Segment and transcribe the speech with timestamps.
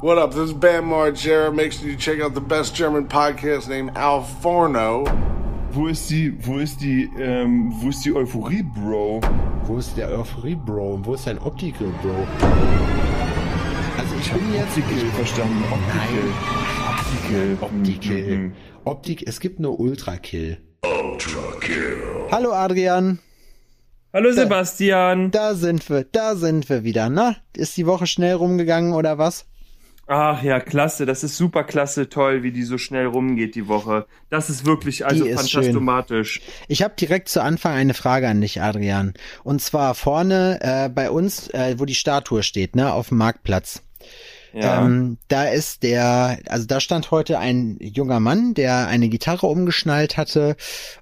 [0.00, 0.30] What up?
[0.30, 1.52] This is Bam Margera.
[1.52, 5.04] Make sure you check out the best German podcast named Al Forno.
[5.72, 9.20] Wo ist die, wo ist die, ähm, wo ist die Euphorie, Bro?
[9.64, 11.00] Wo ist der Euphorie, Bro?
[11.02, 12.14] Wo ist dein Optical, Bro?
[13.98, 14.78] Also ich bin jetzt...
[14.78, 15.64] Optical verstanden.
[15.72, 17.58] Optical.
[17.58, 17.58] Optical.
[17.60, 18.36] Optical.
[18.38, 18.52] Mhm.
[18.84, 20.58] Optik, es gibt nur Ultra-Kill.
[22.30, 23.18] Hallo Adrian,
[24.12, 25.32] Hallo Sebastian.
[25.32, 27.10] da sind wir, da sind wir wieder.
[27.10, 29.47] Na, ist die Woche schnell rumgegangen oder was?
[30.10, 31.04] Ach ja, klasse.
[31.04, 34.06] Das ist super klasse, toll, wie die so schnell rumgeht die Woche.
[34.30, 36.40] Das ist wirklich also Die ist fantastomatisch.
[36.66, 39.12] Ich habe direkt zu Anfang eine Frage an dich, Adrian.
[39.44, 43.82] Und zwar vorne äh, bei uns, äh, wo die Statue steht, ne, auf dem Marktplatz.
[44.54, 44.84] Ja.
[44.84, 50.16] Ähm, da ist der, also da stand heute ein junger Mann, der eine Gitarre umgeschnallt
[50.16, 50.56] hatte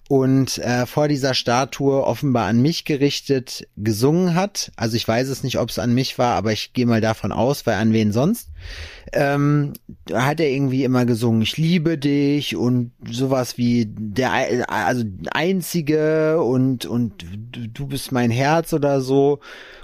[0.09, 4.73] und äh, vor dieser Statue offenbar an mich gerichtet gesungen hat.
[4.74, 7.30] Also ich weiß es nicht, ob es an mich war, aber ich gehe mal davon
[7.30, 8.48] aus, weil an wen sonst.
[9.12, 9.73] Ähm,
[10.12, 16.87] hat er irgendwie immer gesungen, ich liebe dich und sowas wie der, also einzige und
[16.87, 17.24] und
[17.73, 19.38] du bist mein Herz oder so.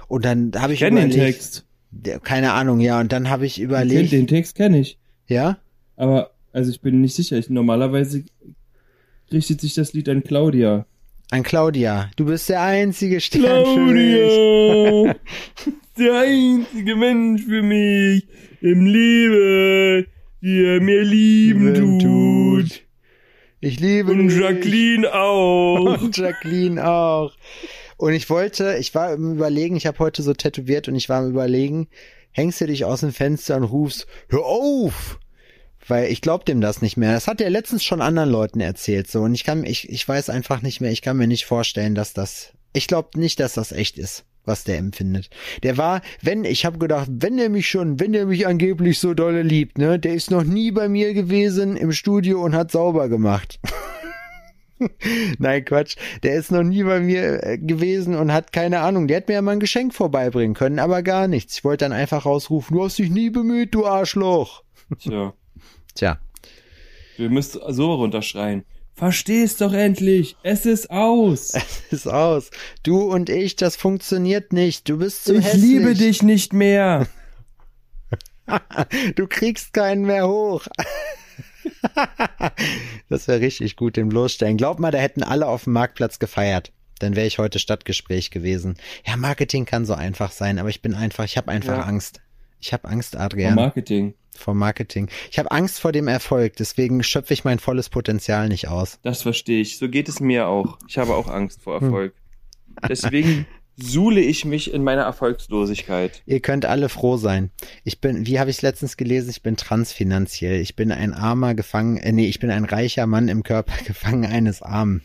[0.09, 1.65] Und dann habe ich Ich kenne den überlegt, Text.
[1.91, 2.99] der, keine Ahnung, ja.
[2.99, 4.97] Und dann habe ich Den, überlegt, den Text kenne ich.
[5.27, 5.57] ja,
[5.95, 7.37] Aber, also ich bin nicht sicher.
[7.37, 8.23] Ich, normalerweise
[9.31, 10.85] richtet sich das Lied an Claudia.
[11.31, 12.11] an Claudia.
[12.17, 14.15] Du bist der einzige Stern für mich.
[14.17, 15.15] Claudia,
[15.97, 18.27] der einzige Mensch für mich
[18.63, 20.07] im Leben,
[20.41, 22.81] der mir lieben tut.
[23.59, 24.39] Ich liebe Und dich.
[24.39, 26.01] Jacqueline auch.
[26.01, 27.33] Und Jacqueline auch.
[27.97, 31.23] Und ich wollte, ich war im Überlegen, ich habe heute so tätowiert und ich war
[31.23, 31.87] im Überlegen,
[32.31, 35.19] hängst du dich aus dem Fenster und rufst, hör auf!
[35.85, 37.11] Weil ich glaub dem das nicht mehr.
[37.11, 39.21] Das hat er letztens schon anderen Leuten erzählt, so.
[39.21, 42.13] Und ich kann, ich, ich weiß einfach nicht mehr, ich kann mir nicht vorstellen, dass
[42.13, 45.29] das, ich glaube nicht, dass das echt ist, was der empfindet.
[45.63, 49.13] Der war, wenn, ich habe gedacht, wenn er mich schon, wenn er mich angeblich so
[49.13, 53.09] dolle liebt, ne, der ist noch nie bei mir gewesen im Studio und hat sauber
[53.09, 53.59] gemacht.
[55.39, 55.95] Nein, Quatsch.
[56.23, 59.07] Der ist noch nie bei mir äh, gewesen und hat keine Ahnung.
[59.07, 61.57] Der hätte mir ja mal ein Geschenk vorbeibringen können, aber gar nichts.
[61.57, 64.63] Ich wollte dann einfach rausrufen, du hast dich nie bemüht, du Arschloch.
[64.99, 65.33] Tja,
[65.95, 66.19] Tja,
[67.17, 68.65] wir müssen so runterschreien.
[68.95, 70.35] Versteh's doch endlich.
[70.43, 71.53] Es ist aus.
[71.91, 72.51] ist aus.
[72.83, 74.87] Du und ich, das funktioniert nicht.
[74.87, 75.61] Du bist zu ich hässlich.
[75.63, 77.07] liebe dich nicht mehr.
[79.15, 80.67] Du kriegst keinen mehr hoch.
[83.09, 84.57] das wäre richtig gut, den bloßstellen.
[84.57, 86.73] Glaub mal, da hätten alle auf dem Marktplatz gefeiert.
[86.99, 88.75] Dann wäre ich heute Stadtgespräch gewesen.
[89.05, 91.83] Ja, Marketing kann so einfach sein, aber ich bin einfach, ich habe einfach Ja.
[91.83, 92.21] Angst.
[92.59, 93.55] Ich habe Angst, Adrian.
[93.55, 94.13] Marketing.
[94.37, 95.09] Vom Marketing.
[95.31, 98.99] Ich habe Angst vor dem Erfolg, deswegen schöpfe ich mein volles Potenzial nicht aus.
[99.03, 99.77] Das verstehe ich.
[99.77, 100.77] So geht es mir auch.
[100.87, 102.13] Ich habe auch Angst vor Erfolg.
[102.87, 103.45] Deswegen
[103.75, 106.21] suhle ich mich in meiner Erfolgslosigkeit.
[106.25, 107.51] Ihr könnt alle froh sein.
[107.83, 110.61] Ich bin, wie habe ich letztens gelesen, ich bin transfinanziell.
[110.61, 114.25] Ich bin ein armer gefangen, äh, nee, ich bin ein reicher Mann im Körper gefangen
[114.25, 115.01] eines Armen.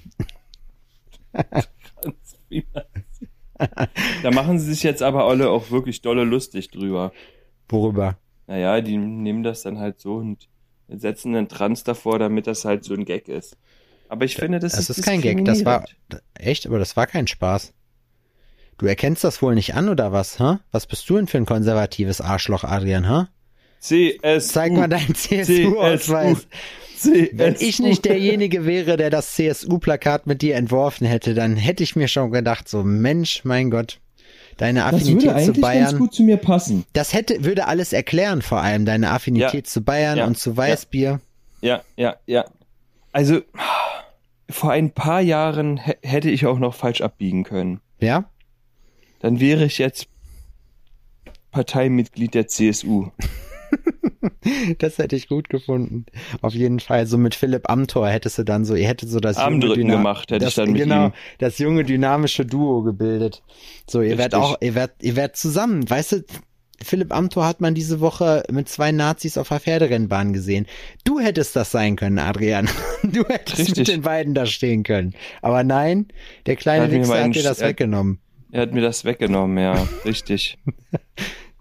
[4.23, 7.13] Da machen sie sich jetzt aber alle auch wirklich dolle lustig drüber.
[7.69, 8.19] Worüber?
[8.49, 10.49] Naja, die nehmen das dann halt so und
[10.89, 13.57] setzen einen Trans davor, damit das halt so ein Gag ist.
[14.09, 15.85] Aber ich finde, das, Das ist ist kein Gag, das war
[16.35, 17.75] echt, aber das war kein Spaß.
[18.79, 20.59] Du erkennst das wohl nicht an oder was, hä?
[20.71, 23.27] Was bist du denn für ein konservatives Arschloch, Adrian, hä?
[23.81, 24.53] CSU.
[24.53, 26.47] Zeig mal deinen CSU-Ausweis.
[26.97, 27.27] CSU.
[27.33, 31.97] Wenn ich nicht derjenige wäre, der das CSU-Plakat mit dir entworfen hätte, dann hätte ich
[31.97, 34.01] mir schon gedacht, so Mensch, mein Gott,
[34.59, 35.99] deine Das würde Affinität zu eigentlich ganz Bayern.
[35.99, 36.85] gut zu mir passen.
[36.93, 39.65] Das hätte, würde alles erklären, vor allem deine Affinität Ja.
[39.65, 40.27] zu Bayern Ja.
[40.27, 41.21] und zu Weißbier.
[41.63, 42.45] Ja, ja, ja.
[43.13, 43.41] Also,
[44.51, 47.81] vor ein paar Jahren hä- hätte ich auch noch falsch abbiegen können.
[48.01, 48.31] Ja?
[49.21, 50.07] Dann wäre ich jetzt
[51.51, 53.11] Parteimitglied der CSU.
[54.79, 56.07] Das hätte ich gut gefunden.
[56.43, 57.07] Auf jeden Fall.
[57.07, 60.41] So mit Philipp Amthor hättest du dann so, ihr hättet so das junge gemacht hätte
[60.45, 61.13] das, ich dann mit genau, ihm.
[61.39, 63.43] das junge dynamische Duo gebildet.
[63.89, 66.25] So, ihr werdet auch, ihr werdet, ihr werdet zusammen, weißt du,
[66.81, 70.67] Philipp Amthor hat man diese Woche mit zwei Nazis auf der Pferderennbahn gesehen.
[71.05, 72.69] Du hättest das sein können, Adrian.
[73.05, 73.87] Du hättest mit Richtig.
[73.87, 75.15] den beiden da stehen können.
[75.41, 76.09] Aber nein,
[76.47, 78.19] der kleine hat mir Wichser hat dir das er- weggenommen.
[78.51, 80.59] Er hat mir das weggenommen, ja, richtig.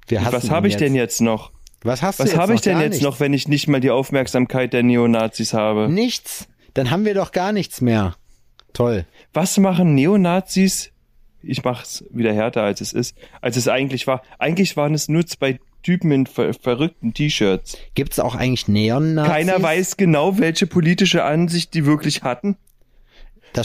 [0.10, 1.52] Was habe ich denn jetzt noch?
[1.88, 3.04] Was hast du Was habe ich denn jetzt nichts.
[3.04, 5.88] noch, wenn ich nicht mal die Aufmerksamkeit der Neonazis habe?
[5.90, 6.48] Nichts.
[6.74, 8.16] Dann haben wir doch gar nichts mehr.
[8.74, 9.06] Toll.
[9.34, 10.92] Was machen Neonazis?
[11.42, 14.22] Ich mach's wieder härter, als es ist, als es eigentlich war.
[14.38, 17.78] Eigentlich waren es nur zwei Typen in ver verrückten T-Shirts.
[17.96, 19.32] Gibt's auch eigentlich Neon-Nazis?
[19.32, 22.58] Keiner weiß genau, welche politische Ansicht die wirklich hatten.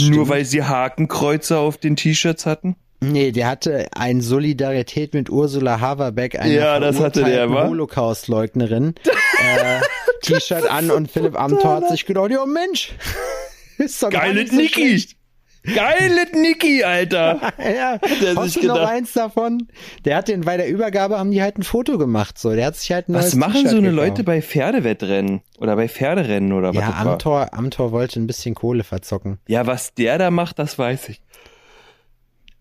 [0.01, 2.77] Nur weil sie Hakenkreuze auf den T-Shirts hatten.
[3.03, 7.49] Nee, der hatte ein Solidarität mit Ursula Haverbeck, einer Ja, das hatte der?
[7.49, 9.81] Holocaust-Leugnerin, äh,
[10.23, 12.93] T-Shirt an und Philipp Amthor hat sich gedacht, ja Mensch,
[13.79, 14.71] ist doch Geile so Niki!
[14.99, 15.17] schlecht.
[15.65, 17.53] Geile Niki, Alter!
[17.59, 19.69] Ja, Der hast du noch gedacht- eins davon?
[20.05, 22.51] Der hat den bei der Übergabe haben die halt ein Foto gemacht, so.
[22.55, 24.09] Der hat sich halt ein Was machen so eine gekauft.
[24.09, 25.41] Leute bei Pferdewettrennen?
[25.59, 26.95] Oder bei Pferderennen oder was Ja?
[26.95, 29.39] Amtor, Amtor wollte ein bisschen Kohle verzocken.
[29.47, 31.21] Ja, was der da macht, das weiß ich.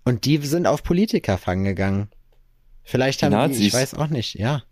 [0.04, 2.10] Und die sind auf Politikerfang gegangen.
[2.84, 3.74] Vielleicht haben die, ich Nazis.
[3.74, 4.64] weiß auch nicht, ja.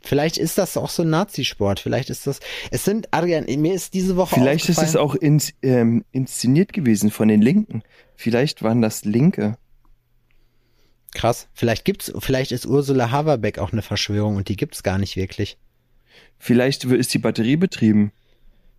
[0.00, 1.78] Vielleicht ist das auch so ein Nazisport.
[1.78, 2.40] Vielleicht ist das,
[2.70, 7.10] es sind, Adrian, mir ist diese Woche Vielleicht ist es auch ins, ähm, inszeniert gewesen
[7.10, 7.82] von den Linken.
[8.16, 9.58] Vielleicht waren das Linke.
[11.14, 11.48] Krass.
[11.52, 15.58] Vielleicht gibt's, vielleicht ist Ursula Haverbeck auch eine Verschwörung und die gibt's gar nicht wirklich.
[16.38, 18.12] Vielleicht ist die Batterie betrieben.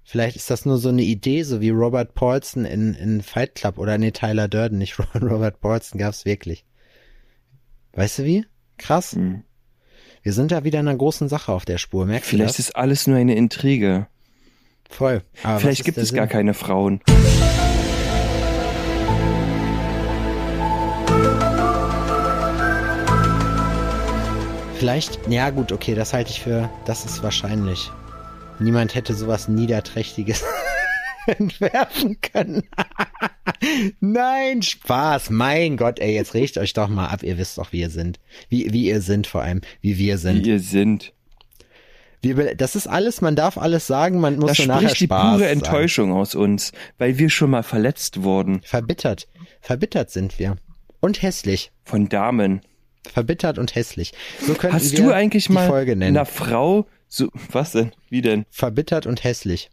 [0.04, 3.78] Vielleicht ist das nur so eine Idee, so wie Robert Paulson in, in Fight Club
[3.78, 6.66] oder nee, Tyler Durden, nicht Robert Paulson gab's wirklich.
[7.94, 8.46] Weißt du wie?
[8.78, 9.14] Krass.
[9.14, 9.44] Hm.
[10.22, 12.06] Wir sind da wieder in einer großen Sache auf der Spur.
[12.06, 12.68] Merkst Vielleicht du das?
[12.70, 14.08] ist alles nur eine Intrige.
[14.90, 15.22] Voll.
[15.42, 16.32] Aber Vielleicht gibt es gar Sinn?
[16.32, 17.02] keine Frauen.
[24.76, 27.90] Vielleicht, ja gut, okay, das halte ich für, das ist wahrscheinlich.
[28.60, 30.44] Niemand hätte sowas Niederträchtiges
[31.28, 32.64] entwerfen können.
[34.00, 37.82] Nein, Spaß, mein Gott, ey, jetzt regt euch doch mal ab, ihr wisst doch, wie
[37.82, 38.20] ihr sind.
[38.50, 40.48] Wie, wie ihr sind vor allem, wie wir Wie sind.
[40.48, 41.14] ihr sind.
[42.22, 45.06] Wir, das ist alles, man darf alles sagen, man muss Da nur nachher spricht die
[45.06, 45.52] Spaß pure sagen.
[45.52, 49.28] Enttäuschung aus uns, weil wir schon mal verletzt wurden Verbittert,
[49.60, 50.56] verbittert sind wir.
[51.02, 51.72] Und hässlich.
[51.84, 52.62] von Damen.
[53.12, 54.14] Verbittert und hässlich.
[54.48, 56.16] So könnten Hast wir du eigentlich mal Folge nennen.
[56.16, 57.92] einer Frau so was denn?
[58.10, 58.46] Wie denn?
[58.50, 59.70] Verbittert und hässlich.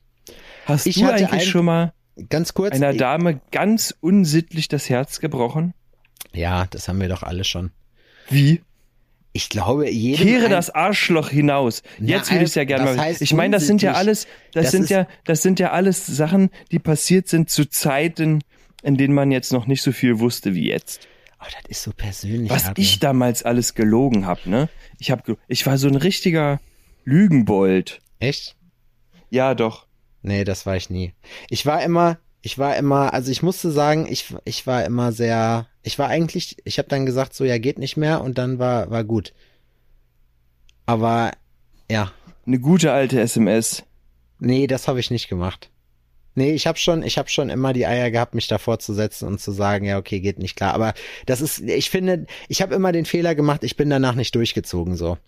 [0.67, 1.93] Hast Ich du hatte eigentlich ein- schon mal
[2.29, 2.75] Ganz kurz.
[2.75, 5.73] einer Dame ganz unsittlich das Herz gebrochen?
[6.33, 7.71] Ja, das haben wir doch alle schon.
[8.29, 8.61] Wie?
[9.33, 11.83] Ich glaube, jedem Kehre das Arschloch hinaus.
[11.99, 13.05] Na, Jetzt würde ich es ja gerne das mal.
[13.05, 16.05] heißt Ich meine, das sind ja alles, das, Das sind ja, das sind ja alles
[16.05, 18.41] Sachen, die passiert sind zu Zeiten,
[18.83, 21.09] in denen man jetzt noch nicht so viel wusste wie jetzt.
[21.41, 22.51] Oh, das ist so persönlich.
[22.51, 22.83] Was Adrian.
[22.85, 24.69] ich damals alles gelogen hab, ne?
[24.99, 26.61] Ich hab, ich war so ein richtiger
[27.05, 28.00] Lügenbold.
[28.19, 28.56] Echt?
[29.31, 29.87] Ja, doch.
[30.23, 31.14] Nee, das war ich nie.
[31.49, 35.67] Ich war immer, ich war immer, also ich musste sagen, ich, ich war immer sehr,
[35.82, 38.91] ich war eigentlich, ich habe dann gesagt, so ja, geht nicht mehr und dann war,
[38.91, 39.32] war gut.
[40.87, 41.32] Aber
[41.91, 42.12] ja,
[42.47, 43.85] Eine gute alte SMS.
[44.38, 45.70] nee, das habe ich nicht gemacht.
[46.35, 49.26] Nee, ich habe schon, ich habe schon immer die Eier gehabt, mich davor zu setzen
[49.26, 50.75] und zu sagen, ja, okay, geht nicht klar.
[50.75, 50.94] Aber
[51.26, 54.96] das ist, ich finde, ich habe immer den Fehler gemacht, ich bin danach nicht durchgezogen
[54.96, 55.19] so.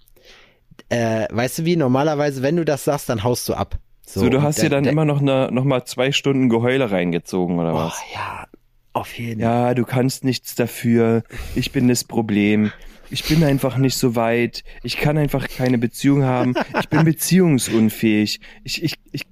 [0.89, 1.77] Äh, weißt du wie?
[1.77, 3.79] Normalerweise, wenn du das sagst, dann haust du ab.
[4.07, 7.59] So, du und hast dir dann immer noch, ne, noch mal zwei Stunden Geheule reingezogen,
[7.59, 8.01] oder Oh, was?
[8.15, 8.47] ja,
[8.93, 9.51] auf jeden Fall.
[9.51, 11.23] Ja, du kannst nichts dafür.
[11.55, 12.73] Ich bin das Problem.
[13.11, 14.65] Ich bin einfach nicht so weit.
[14.83, 16.55] Ich kann einfach keine Beziehung haben.
[16.81, 17.05] Ich bin
[17.57, 18.41] beziehungsunfähig.
[18.65, 19.23] Ich, ich, ich,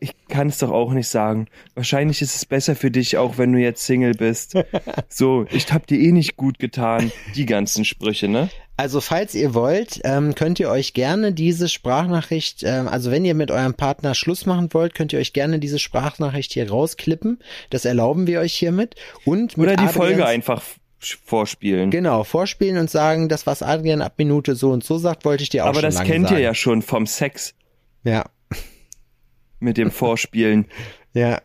[0.00, 1.46] ich kann es doch auch nicht sagen.
[1.74, 4.54] Wahrscheinlich ist es besser für dich, auch wenn du jetzt Single bist.
[5.08, 7.12] So, ich hab dir eh nicht gut getan.
[7.36, 8.48] Die ganzen Sprüche, ne?
[8.76, 13.34] Also falls ihr wollt, ähm, könnt ihr euch gerne diese Sprachnachricht, ähm, also wenn ihr
[13.34, 17.38] mit eurem Partner Schluss machen wollt, könnt ihr euch gerne diese Sprachnachricht hier rausklippen.
[17.70, 18.96] Das erlauben wir euch hiermit.
[19.24, 20.62] Und mit Oder die Adrians- Folge einfach
[21.24, 21.90] vorspielen.
[21.90, 25.50] Genau, vorspielen und sagen, das, was Adrian ab Minute so und so sagt, wollte ich
[25.50, 26.36] dir auch Aber schon das lange kennt sagen.
[26.38, 27.54] ihr ja schon vom Sex
[28.04, 28.24] Ja,
[29.60, 30.66] mit dem Vorspielen,
[31.14, 31.40] ja,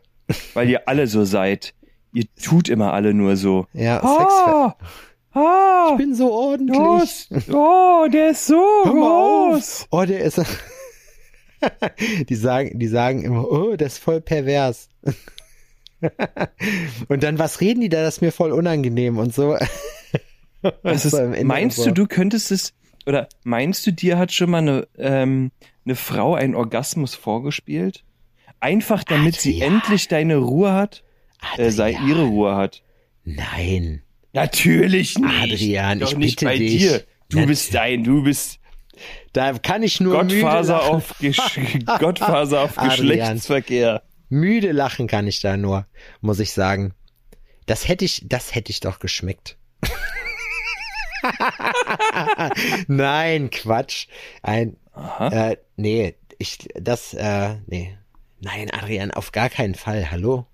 [0.54, 1.74] weil ihr alle so seid.
[2.12, 3.68] Ihr tut immer alle nur so.
[3.74, 4.78] ja, Sexver
[5.34, 6.78] ah, Ich bin so ordentlich.
[6.78, 7.30] los.
[7.52, 9.88] Oh, der ist so groß.
[9.92, 10.42] Oh, der ist.
[12.30, 14.90] die sagen, die sagen immer, oh, das ist voll pervers.
[17.08, 18.02] und dann, was reden die da?
[18.02, 19.58] Das ist mir voll unangenehm und so.
[20.84, 22.74] Das ist, meinst du, du könntest es,
[23.06, 25.52] oder meinst du, dir hat schon mal eine, ähm,
[25.90, 28.04] eine Frau einen Orgasmus vorgespielt?
[28.60, 29.74] Einfach damit sie Adrian.
[29.82, 31.04] endlich deine Ruhe hat,
[31.58, 32.84] äh, sei ihre Ruhe hat.
[33.24, 34.04] Nein.
[34.34, 35.42] Natürlich nicht.
[35.42, 36.78] Adrian, Doch ich nicht bitte bei dich.
[36.78, 37.04] dir.
[37.30, 38.60] Du Nat- bist dein, du bist
[39.34, 41.88] Da kann ich nur Gottfaser müde lachen.
[41.88, 42.76] auf, Gottfaser auf.
[42.76, 44.04] Geschlechtsverkehr.
[44.30, 45.88] Müde lachen kann ich da nur,
[46.22, 46.94] muss ich sagen.
[47.66, 49.58] Das hätte ich, das hätte ich doch geschmeckt.
[52.88, 54.08] Nein, Quatsch.
[54.42, 55.52] Ein, Aha.
[55.52, 57.98] äh, nee, ich, das, äh, nee.
[58.42, 60.12] Nein, Adrian, auf gar keinen Fall.
[60.12, 60.46] Hallo?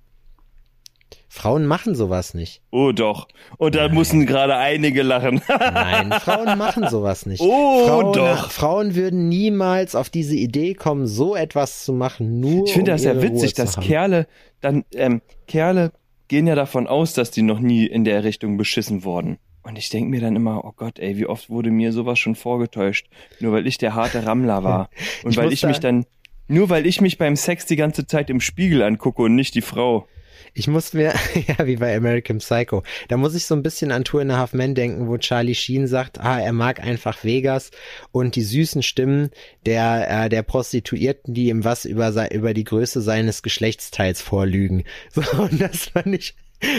[1.27, 2.61] Frauen machen sowas nicht.
[2.71, 3.27] Oh doch.
[3.57, 5.41] Und da mussten gerade einige lachen.
[5.49, 7.41] Nein, Frauen machen sowas nicht.
[7.41, 8.51] Oh, Frauen, doch.
[8.51, 12.95] Frauen würden niemals auf diese Idee kommen, so etwas zu machen, nur Ich finde um
[12.95, 13.85] das ja witzig, dass haben.
[13.85, 14.27] Kerle
[14.61, 15.91] dann, ähm, Kerle
[16.27, 19.37] gehen ja davon aus, dass die noch nie in der Richtung beschissen wurden.
[19.65, 22.35] Und ich denk mir dann immer, oh Gott, ey, wie oft wurde mir sowas schon
[22.35, 23.07] vorgetäuscht,
[23.39, 24.91] nur weil ich der harte Rammler war.
[25.23, 26.05] Und Ich weil ich mich dann,
[26.47, 29.63] nur weil ich mich beim Sex die ganze Zeit im Spiegel angucke und nicht die
[29.63, 30.07] Frau.
[30.53, 31.15] Ich muss mir,
[31.47, 34.37] ja, wie bei American Psycho, da muss ich so ein bisschen an Two and a
[34.37, 37.71] Half Men denken, wo Charlie Sheen sagt, ah, er mag einfach Vegas
[38.11, 39.31] und die süßen Stimmen
[39.65, 44.83] der, äh, der Prostituierten, die ihm was über, über die Größe seines Geschlechtsteils vorlügen.
[45.09, 46.35] So, und das fand ich,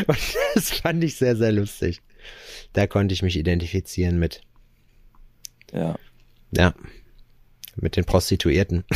[0.06, 0.18] und
[0.54, 2.00] das fand ich sehr, sehr lustig.
[2.72, 4.42] Da konnte ich mich identifizieren mit,
[5.72, 5.96] Ja.
[6.52, 6.74] ja,
[7.76, 8.84] mit den Prostituierten.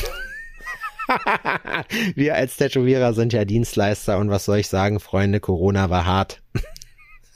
[2.14, 6.40] Wir als Tätowierer sind ja Dienstleister und was soll ich sagen, Freunde, Corona war hart.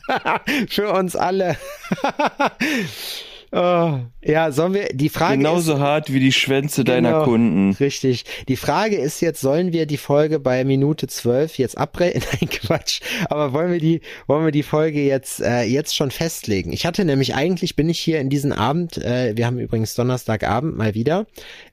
[0.69, 1.57] Für uns alle.
[3.55, 7.25] oh, ja, sollen wir, die Frage Genauso hart wie die Schwänze deiner Genau.
[7.25, 7.71] Kunden.
[7.71, 8.25] ist, richtig.
[8.49, 12.23] Die Frage ist jetzt, sollen wir die Folge bei Minute 12 jetzt abbrechen?
[12.41, 13.01] Nein, Quatsch.
[13.29, 16.73] Aber wollen wir die, wollen wir die Folge jetzt, äh, jetzt schon festlegen?
[16.73, 20.77] Ich hatte nämlich eigentlich, bin ich hier in diesen Abend, äh, wir haben übrigens Donnerstagabend
[20.77, 21.27] mal wieder,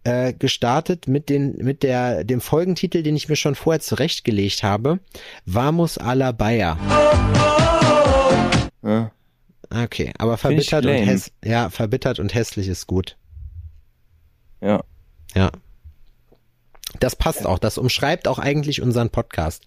[0.04, 5.00] äh, gestartet mit den, mit der, dem Folgentitel, den ich mir schon vorher zurechtgelegt habe.
[5.46, 6.78] Vamos a la Bayer.
[6.90, 7.71] Ja.
[9.74, 13.18] Okay, aber verbittert und häss, ja, verbittert und hässlich ist gut.
[14.62, 14.84] ja.
[15.34, 15.50] Ja.
[17.00, 17.58] Das passt auch.
[17.60, 19.64] Das umschreibt auch eigentlich unseren Podcast.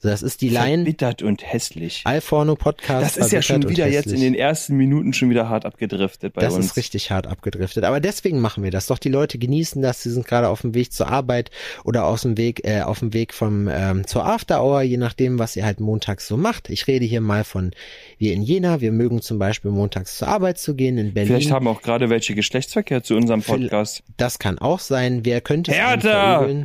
[0.00, 2.02] Das ist die Line Verbittert und hässlich.
[2.04, 3.16] Alforno Podcast.
[3.16, 6.40] Das ist ja schon wieder jetzt in den ersten Minuten schon wieder hart abgedriftet bei
[6.40, 6.66] Das uns.
[6.66, 7.84] ist richtig hart abgedriftet.
[7.84, 8.86] Aber deswegen machen wir das.
[8.86, 10.02] Doch die Leute genießen das.
[10.02, 11.50] Sie sind gerade auf dem Weg zur Arbeit
[11.84, 15.38] oder aus dem Weg, äh, auf dem Weg vom ähm, zur After Hour, je nachdem,
[15.38, 16.70] was ihr halt montags so macht.
[16.70, 17.70] Ich rede hier mal von
[18.18, 18.80] wir in Jena.
[18.80, 21.34] Wir mögen zum Beispiel montags zur Arbeit zu gehen in Berlin.
[21.34, 24.02] Vielleicht haben auch gerade welche Geschlechtsverkehr zu unserem Podcast.
[24.16, 25.24] das kann auch sein.
[25.24, 26.61] Wer könnte es verübeln?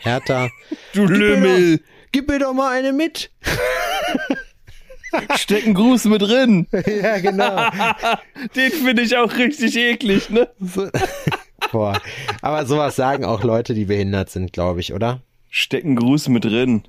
[0.00, 0.48] Hertha.
[0.92, 1.80] Du Lümmel!
[2.12, 3.30] gib mir doch mal eine mit.
[5.36, 6.66] Steck einen Gruß mit drin.
[6.72, 7.70] ja, genau.
[8.54, 10.48] Den finde ich auch richtig eklig, ne?
[10.60, 10.88] So.
[11.72, 12.00] Boah.
[12.42, 15.20] Aber sowas sagen auch Leute, die behindert sind, glaube ich, oder?
[15.52, 16.82] Steck einen Gruß mit drin.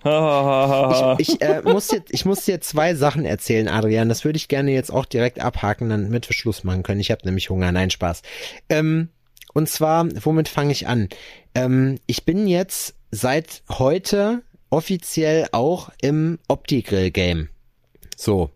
[1.18, 4.08] Ich, ich, äh, muss dir, ich muss dir zwei Sachen erzählen, Adrian.
[4.08, 7.00] Das würde ich gerne jetzt auch direkt abhaken, damit wir Schluss machen können.
[7.00, 7.72] Ich habe nämlich Hunger.
[7.72, 8.22] Nein, Spaß.
[8.70, 9.10] Ähm,
[9.54, 11.10] und zwar, womit fange ich an?
[11.56, 17.50] Ähm, ich bin jetzt seit heute offiziell auch im Opti-Grill-Game.
[18.16, 18.50] So.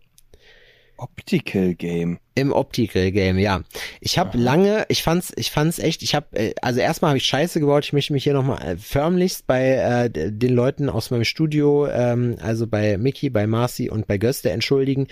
[0.96, 2.18] Optical Game.
[2.36, 3.62] Im Opti-Grill-Game, ja.
[3.98, 7.24] Ich habe lange, ich fand's, ich fand's echt, ich habe, äh, also erstmal habe ich
[7.24, 11.24] Scheiße gebaut, ich möchte mich hier nochmal äh, förmlichst bei äh, den Leuten aus meinem
[11.24, 15.06] Studio, ähm, also bei Mickey, bei Marcy und bei Göste entschuldigen.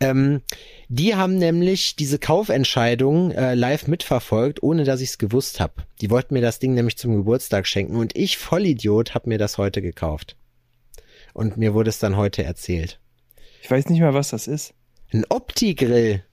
[0.00, 0.42] Ähm,
[0.88, 5.84] die haben nämlich diese Kaufentscheidung äh, live mitverfolgt, ohne dass ich's gewusst habe.
[6.00, 9.58] Die wollten mir das Ding nämlich zum Geburtstag schenken und ich, Vollidiot, habe mir das
[9.58, 10.36] heute gekauft.
[11.34, 12.98] Und mir wurde es dann heute erzählt.
[13.62, 14.74] Ich weiß nicht mal, was das ist.
[15.12, 16.24] Ein Opti-Grill.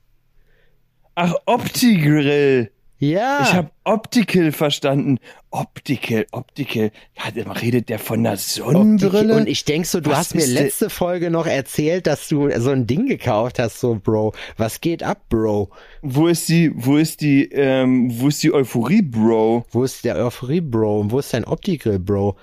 [1.15, 2.71] Ach, Opti-Grill.
[3.01, 3.39] Ja.
[3.41, 5.17] Ich habe Optical verstanden.
[5.49, 6.91] Optical, Optical.
[7.17, 9.35] Ja, man redet der von einer Sonnenbrille.
[9.35, 12.69] Und ich denk so, du Was hast mir letzte Folge noch erzählt, dass du so
[12.69, 14.33] ein Ding gekauft hast, so Bro.
[14.57, 15.71] Was geht ab, Bro?
[16.03, 19.65] wo ist die, wo ist die, ähm, wo ist die Euphorie, Bro?
[19.71, 20.99] Wo ist der Euphorie, Bro?
[20.99, 22.35] Und wo ist dein Opti-Grill, Bro?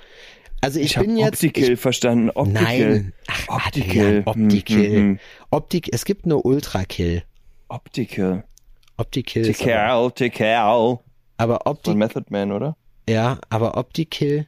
[0.61, 1.35] Also ich, Ich, bin jetzt.
[1.45, 2.31] Optical ich, verstanden.
[2.31, 2.63] Optical.
[2.65, 3.13] nein.
[3.29, 4.07] Ach, Optical.
[4.07, 4.91] Adrian, Opti-Kill.
[4.91, 5.19] Mhm, mhm.
[5.53, 7.23] Optik, es gibt nur Ultra-Kill.
[7.69, 8.45] Optical.
[8.99, 10.99] Opti-Kill ist aber, Tical, Tical.
[11.39, 12.77] aber Von Opti, Method Man, oder?
[13.09, 14.47] ja, aber Opti-Kill.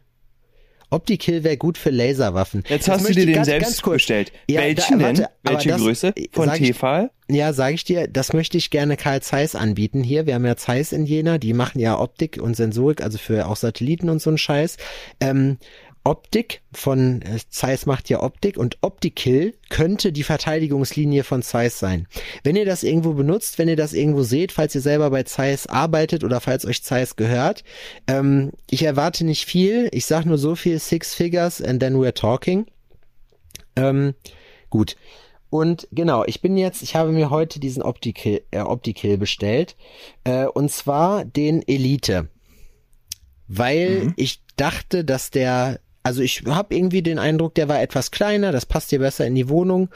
[0.92, 2.64] Opti-Kill wäre gut für Laserwaffen.
[2.68, 4.32] Jetzt Das hast du dir den ganz- selbst ganz kurz- bestellt.
[4.50, 5.18] Ja, Welchen da- denn?
[5.18, 6.14] warte, aber Welche das- Größe?
[6.32, 7.10] Von Tefal?
[7.30, 10.26] Ja, sage ich dir, das möchte ich gerne Karl Zeiss anbieten hier.
[10.26, 13.54] Wir haben ja Zeiss in Jena, die machen ja Optik und Sensorik, also für auch
[13.54, 14.78] Satelliten und so ein Scheiß.
[15.20, 15.58] Ähm,
[16.02, 22.06] Optik von äh, Zeiss macht ja Optik und Optikill könnte die Verteidigungslinie von Zeiss sein.
[22.42, 25.66] Wenn ihr das irgendwo benutzt, wenn ihr das irgendwo seht, falls ihr selber bei Zeiss
[25.66, 27.64] arbeitet oder falls euch Zeiss gehört,
[28.06, 29.88] ähm, ich erwarte nicht viel.
[29.92, 32.66] Ich sag nur so viel, six figures and then we're talking.
[33.76, 34.14] Ähm,
[34.70, 34.96] gut.
[35.50, 39.76] Und genau, ich bin jetzt, ich habe mir heute diesen Optikill, äh, Optikill bestellt.
[40.24, 42.28] Äh, und zwar den Elite.
[43.48, 48.52] Weil ich dachte, dass der, also ich habe irgendwie den Eindruck, der war etwas kleiner,
[48.52, 49.88] das passt hier besser in die Wohnung.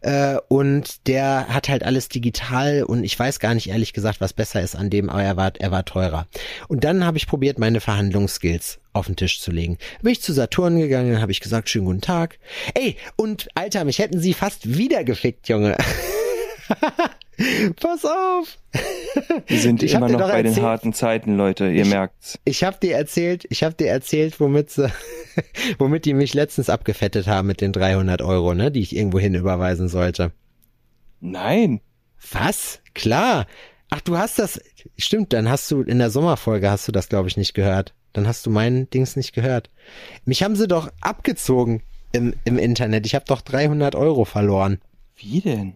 [0.00, 4.32] Äh, und der hat halt alles digital und ich weiß gar nicht ehrlich gesagt, was
[4.32, 6.26] besser ist an dem, aber er war, er war teurer.
[6.68, 9.78] Und dann habe ich probiert, meine Verhandlungsskills auf den Tisch zu legen.
[10.02, 12.38] Bin ich zu Saturn gegangen, habe ich gesagt, schönen guten Tag.
[12.74, 15.76] Ey, und Alter, mich hätten sie fast wieder gefickt, Junge.
[17.80, 18.58] Pass auf.
[19.46, 21.68] Wir sind Ich hab immer noch bei den erzählt- harten Zeiten, Leute.
[21.70, 22.38] Ihr merkt's.
[22.44, 24.90] Ich habe dir erzählt, ich habe dir erzählt, womit sie,
[25.78, 29.34] womit die mich letztens abgefettet haben mit den 300 Euro, ne, die ich irgendwo hin
[29.34, 30.32] überweisen sollte.
[31.20, 31.80] Nein.
[32.32, 32.80] Was?
[32.94, 33.46] Klar.
[33.90, 34.60] Ach, du hast das,
[34.98, 37.94] stimmt, dann hast du, in der Sommerfolge hast du das, glaube ich, nicht gehört.
[38.12, 39.70] Dann hast du meinen Dings nicht gehört.
[40.24, 43.06] Mich haben sie doch abgezogen im, im Internet.
[43.06, 44.80] Ich habe doch 300 Euro verloren.
[45.16, 45.74] Wie denn?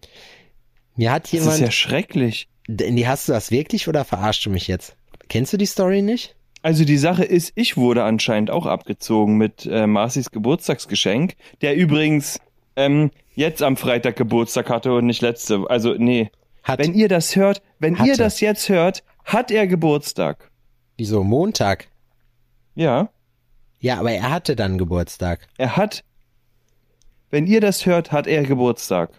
[0.95, 2.47] Mir hat Das jemand, ist ja schrecklich.
[2.67, 4.95] die hast du das wirklich oder verarschst du mich jetzt?
[5.29, 6.35] Kennst du die Story nicht?
[6.63, 12.39] Also die Sache ist, ich wurde anscheinend auch abgezogen mit äh, Marcis Geburtstagsgeschenk, der übrigens
[12.75, 15.63] ähm, jetzt am Freitag Geburtstag hatte und nicht letzte.
[15.69, 16.29] Also nee.
[16.63, 18.09] Hat, Wenn ihr das hört, wenn Hatte.
[18.09, 20.51] ihr das jetzt hört, hat er Geburtstag.
[20.97, 21.87] wieso, Montag?
[22.75, 23.09] Ja,
[23.79, 25.47] Ja, aber er hatte dann Geburtstag.
[25.57, 26.03] er hat.
[27.31, 29.09] Wenn ihr das hört, hat er Geburtstag.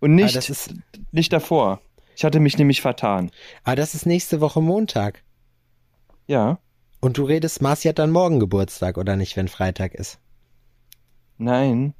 [0.00, 0.74] Und Aber nicht, das ist,
[1.12, 1.80] nicht davor.
[2.16, 3.30] Ich hatte mich nämlich vertan.
[3.64, 5.22] aber das ist nächste Woche Montag.
[6.26, 6.58] Ja.
[7.00, 10.18] Und du redest, Marci hat dann morgen Geburtstag, oder nicht, wenn Freitag ist?
[11.38, 11.94] Nein.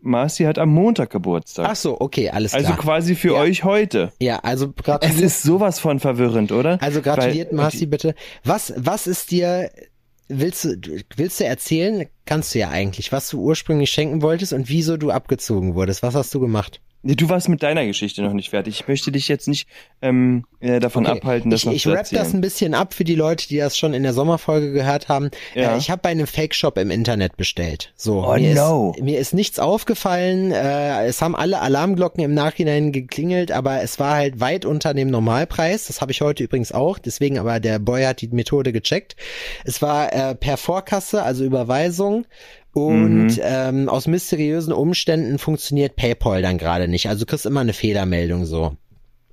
[0.00, 1.68] Marci hat am Montag Geburtstag.
[1.70, 2.78] Ach so, okay, alles also klar.
[2.78, 3.40] quasi für Ja.
[3.40, 4.12] euch heute.
[4.20, 6.82] ja, also Es ist sowas von verwirrend, oder?
[6.82, 8.14] also gratuliert Weil- Marci bitte.
[8.42, 9.70] Was, was ist dir,
[10.26, 10.76] willst du,
[11.14, 12.06] willst du erzählen?
[12.26, 16.02] Kannst du ja eigentlich, was du ursprünglich schenken wolltest und wieso du abgezogen wurdest.
[16.02, 16.80] Was hast du gemacht?
[17.02, 18.80] Nee, du warst mit deiner Geschichte noch nicht fertig.
[18.80, 19.66] Ich möchte dich jetzt nicht
[20.02, 22.22] ähm, äh, davon Okay, abhalten, das ich, noch ich zu rap erzählen.
[22.22, 25.30] das ein bisschen ab für die Leute, die das schon in der Sommerfolge gehört haben.
[25.54, 25.74] Ja.
[25.74, 27.92] Äh, ich habe bei einem Fake-Shop im Internet bestellt.
[27.96, 28.92] So, Oh, mir, no.
[28.96, 30.52] ist, mir ist nichts aufgefallen.
[30.52, 35.08] Äh, es haben alle Alarmglocken im Nachhinein geklingelt, aber es war halt weit unter dem
[35.08, 35.86] Normalpreis.
[35.86, 36.98] Das habe ich heute übrigens auch.
[36.98, 39.16] Deswegen aber der Boy hat die Methode gecheckt.
[39.64, 42.26] Es war äh, per Vorkasse, also Überweisung.
[42.72, 43.40] Und Mhm.
[43.42, 47.08] ähm, aus mysteriösen Umständen funktioniert PayPal dann gerade nicht.
[47.08, 48.76] Also du kriegst immer eine Fehlermeldung so.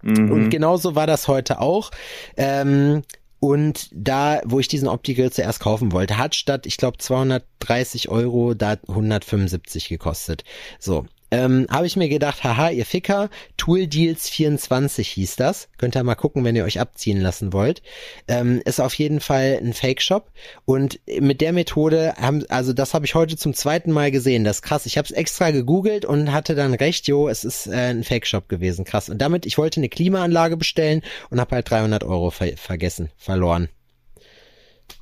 [0.02, 0.32] Mhm.
[0.32, 1.92] Und genauso war das heute auch.
[2.36, 3.04] Ähm,
[3.40, 8.56] und da, wo ich diesen Opti-Grill zuerst kaufen wollte, hat statt, ich glaube, 230 Euro
[8.56, 10.44] da 175 gekostet.
[10.80, 11.06] So.
[11.30, 15.68] Ähm, habe ich mir gedacht, haha, ihr Ficker, Tool Deals 24 hieß das.
[15.78, 17.82] Könnt ihr mal gucken, wenn ihr euch abziehen lassen wollt.
[18.28, 20.32] Ähm, ist auf jeden Fall ein Fake-Shop.
[20.66, 24.44] Und mit der Methode haben, also das habe ich heute zum zweiten Mal gesehen.
[24.44, 24.86] Das ist krass.
[24.86, 28.48] Ich habe es extra gegoogelt und hatte dann recht, jo, es ist äh, ein Fake-Shop
[28.48, 28.86] gewesen.
[28.86, 29.10] Krass.
[29.10, 33.70] Und damit, ich wollte eine Klimaanlage bestellen und habe halt 300 Euro ver vergessen, verloren.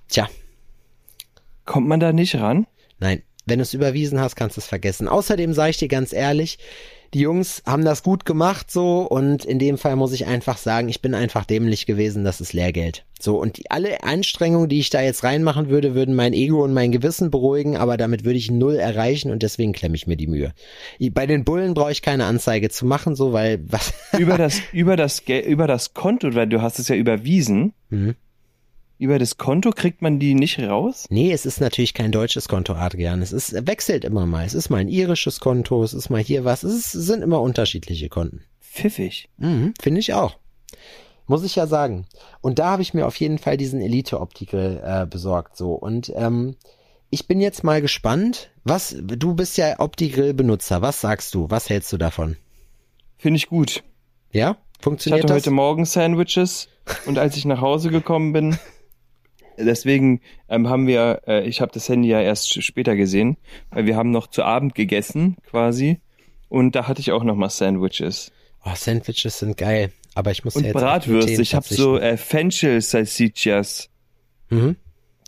[0.08, 0.28] Tja,
[1.66, 2.68] Kommt man da nicht ran?
[3.00, 3.24] nein.
[3.46, 5.08] Wenn du es überwiesen hast, kannst du es vergessen.
[5.08, 6.58] Außerdem sage ich dir ganz ehrlich,
[7.14, 10.90] die Jungs haben das gut gemacht so und in dem Fall muss ich einfach sagen,
[10.90, 13.06] ich bin einfach dämlich gewesen, das ist Lehrgeld.
[13.20, 16.74] So und die, alle Anstrengungen, die ich da jetzt reinmachen würde, würden mein Ego und
[16.74, 20.28] mein Gewissen beruhigen, aber damit würde ich null erreichen und deswegen klemme ich mir die
[20.28, 20.54] Mühe.
[21.12, 24.98] Bei den Bullen brauche ich keine Anzeige zu machen, so weil was über das über
[24.98, 27.74] das über das Konto, weil du hast es ja überwiesen.
[27.90, 28.16] Mhm.
[28.98, 31.06] Über das Konto kriegt man die nicht raus?
[31.10, 33.22] Nee, es ist natürlich kein deutsches Konto, Adrian.
[33.22, 34.46] Es ist, wechselt immer mal.
[34.46, 36.64] Es ist mal ein irisches Konto, es ist mal hier was.
[36.64, 38.44] Es ist, sind immer unterschiedliche Konten.
[38.62, 39.30] Pfiffig.
[39.38, 40.38] Mhm, Finde ich auch.
[41.28, 42.06] Muss ich ja sagen.
[42.42, 45.58] Und da habe ich mir auf jeden Fall diesen Elite-Optical äh, besorgt.
[45.58, 45.74] So.
[45.74, 46.56] Und ähm,
[47.10, 48.52] ich bin jetzt mal gespannt.
[48.64, 50.82] Was, du bist ja Opti-Grill-Benutzer.
[50.82, 51.50] Was sagst du?
[51.50, 52.38] Was hältst du davon?
[53.18, 53.84] Finde ich gut.
[54.32, 54.58] Ja?
[54.78, 55.44] Ich Funktioniert hatte das?
[55.44, 56.68] heute Morgen Sandwiches
[57.06, 58.58] und als ich nach Hause gekommen bin,
[59.58, 63.38] deswegen ähm, haben wir, äh, ich habe das Handy ja erst später gesehen,
[63.72, 66.00] weil wir haben noch zu Abend gegessen quasi
[66.50, 68.32] und da hatte ich auch noch mal Sandwiches
[68.68, 69.92] Oh, Sandwiches sind geil.
[70.16, 71.40] Aber ich muss und ja jetzt Bratwürste.
[71.42, 73.90] Ich habe so äh, Fenchel Salsichas
[74.50, 74.76] Mhm.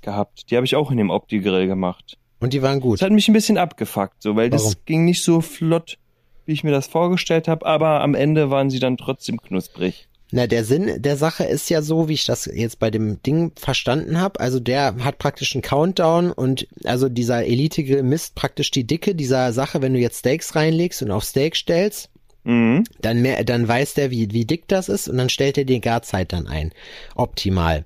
[0.02, 0.50] gehabt.
[0.50, 2.18] Die habe ich auch in dem Opti-Grill gemacht.
[2.40, 2.96] Und die waren gut.
[3.00, 4.64] Das hat mich ein bisschen abgefuckt, so, weil Warum?
[4.66, 5.98] das ging nicht so flott,
[6.46, 10.08] wie ich mir das vorgestellt habe, aber am Ende waren sie dann trotzdem knusprig.
[10.32, 13.54] Na, der Sinn der Sache ist ja so, wie ich das jetzt bei dem Ding
[13.56, 14.40] verstanden habe.
[14.42, 19.54] Also der hat praktisch einen Countdown und also dieser Elite-Grill misst praktisch die Dicke dieser
[19.54, 22.10] Sache, wenn du jetzt Steaks reinlegst und auf Steak stellst,
[22.48, 22.86] Mhm.
[23.02, 25.82] dann mehr, dann weiß der, wie, wie dick das ist und dann stellt er die
[25.82, 26.72] Garzeit dann ein.
[27.16, 27.84] Optimal.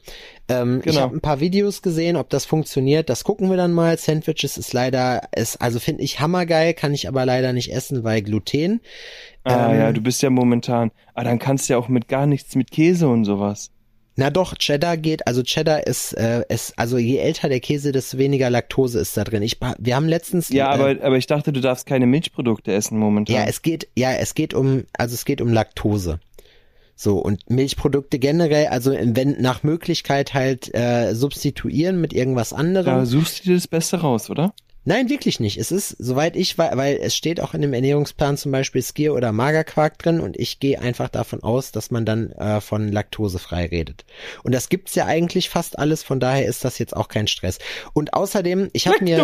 [0.48, 1.02] Ähm, Ich Genau.
[1.02, 3.10] habe ein paar Videos gesehen, ob das funktioniert.
[3.10, 3.98] Das gucken wir dann mal.
[3.98, 8.22] Sandwiches ist leider, ist, also finde ich hammergeil, kann ich aber leider nicht essen, weil
[8.22, 8.82] Gluten.
[9.44, 10.92] Ah Ähm, ja, du bist ja momentan.
[11.16, 13.71] Ah, dann kannst du ja auch mit gar nichts mit Käse und sowas.
[14.16, 18.18] Na doch, Cheddar geht, also Cheddar ist, äh, ist, also je älter der Käse, desto
[18.18, 19.42] weniger Laktose ist da drin.
[19.42, 22.98] Ich, wir haben letztens, Ja, äh, aber, aber ich dachte, du darfst keine Milchprodukte essen
[22.98, 23.36] momentan.
[23.36, 26.20] ja, es geht, ja, es geht um, also es geht um Laktose.
[26.96, 32.98] So und Milchprodukte generell, also wenn nach Möglichkeit halt äh, substituieren mit irgendwas anderem.
[32.98, 34.54] da suchst du dir das Beste raus, oder?
[34.84, 35.58] Nein, wirklich nicht.
[35.58, 39.14] Es ist, soweit ich weiß, weil es steht auch in dem Ernährungsplan zum Beispiel Skier
[39.14, 43.68] oder Magerquark drin und ich gehe einfach davon aus, dass man dann äh, von laktosefrei
[43.68, 44.06] redet.
[44.44, 47.60] Und das gibt's ja eigentlich fast alles, von daher ist das jetzt auch kein Stress.
[47.94, 49.18] Und außerdem, ich habe mir,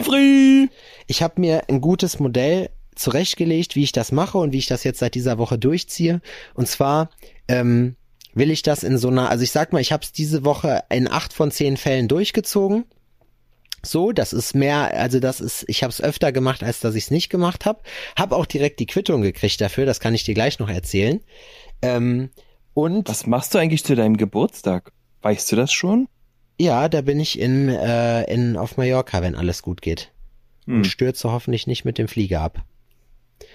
[1.08, 4.84] ich habe mir ein gutes Modell zurechtgelegt, wie ich das mache und wie ich das
[4.84, 6.22] jetzt seit dieser Woche durchziehe.
[6.54, 7.10] Und zwar
[7.48, 7.96] ähm,
[8.36, 10.84] will ich das in so einer, also ich sag mal, ich habe es diese Woche
[10.90, 12.86] in acht von zehn Fällen durchgezogen.
[13.84, 17.06] So, das ist mehr, also das ist, ich habe es öfter gemacht, als dass ich
[17.06, 17.82] es nicht gemacht habe.
[18.18, 21.22] Hab auch direkt die Quittung gekriegt dafür, das kann ich dir gleich noch erzählen.
[21.82, 22.30] Ähm,
[22.74, 24.92] und Was machst du eigentlich zu deinem Geburtstag?
[25.22, 26.08] Weißt du das schon?
[26.60, 30.12] ja, da bin ich in, äh, in auf Mallorca, wenn alles gut geht.
[30.66, 32.64] Hm, Und stürze hoffentlich nicht mit dem Flieger ab.
[33.40, 33.48] das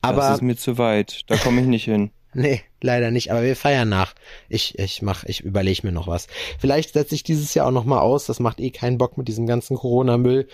[0.00, 1.22] Aber ist mir zu weit.
[1.26, 2.10] Da komme ich nicht hin.
[2.32, 4.14] Nee, leider nicht, aber wir feiern nach.
[4.48, 6.28] Ich, ich mach, ich überlege mir noch was.
[6.58, 9.26] Vielleicht setze ich dieses Jahr auch noch mal aus, das macht eh keinen Bock mit
[9.28, 10.46] diesem ganzen Corona-Müll.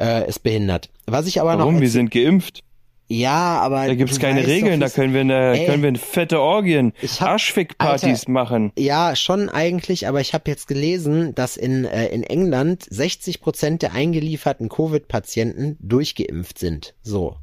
[0.00, 0.88] Äh, ist behindert.
[1.06, 1.74] Was ich aber Warum?
[1.74, 1.80] noch.
[1.80, 2.62] Wir erzäh- sind geimpft.
[3.08, 3.86] Ja, aber.
[3.86, 4.80] Da gibt's keine Regeln.
[4.80, 5.66] doch, Da können wir, eine, Ey.
[5.66, 8.72] können wir fette Orgien, Arschfick-Partys machen.
[8.76, 13.82] Ja, schon eigentlich, aber ich habe jetzt gelesen, dass in, äh, in England 60 Prozent
[13.82, 16.94] der eingelieferten Covid-Patienten durchgeimpft sind.
[17.02, 17.36] So.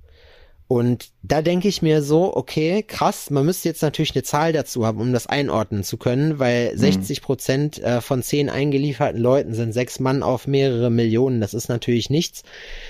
[0.73, 4.87] Und da denke ich mir so, okay, krass, man müsste jetzt natürlich eine Zahl dazu
[4.87, 9.71] haben, um das einordnen zu können, weil 60 Prozent äh, von zehn eingelieferten Leuten sind
[9.73, 11.41] sechs Mann auf mehrere Millionen.
[11.41, 12.41] Das ist natürlich nichts.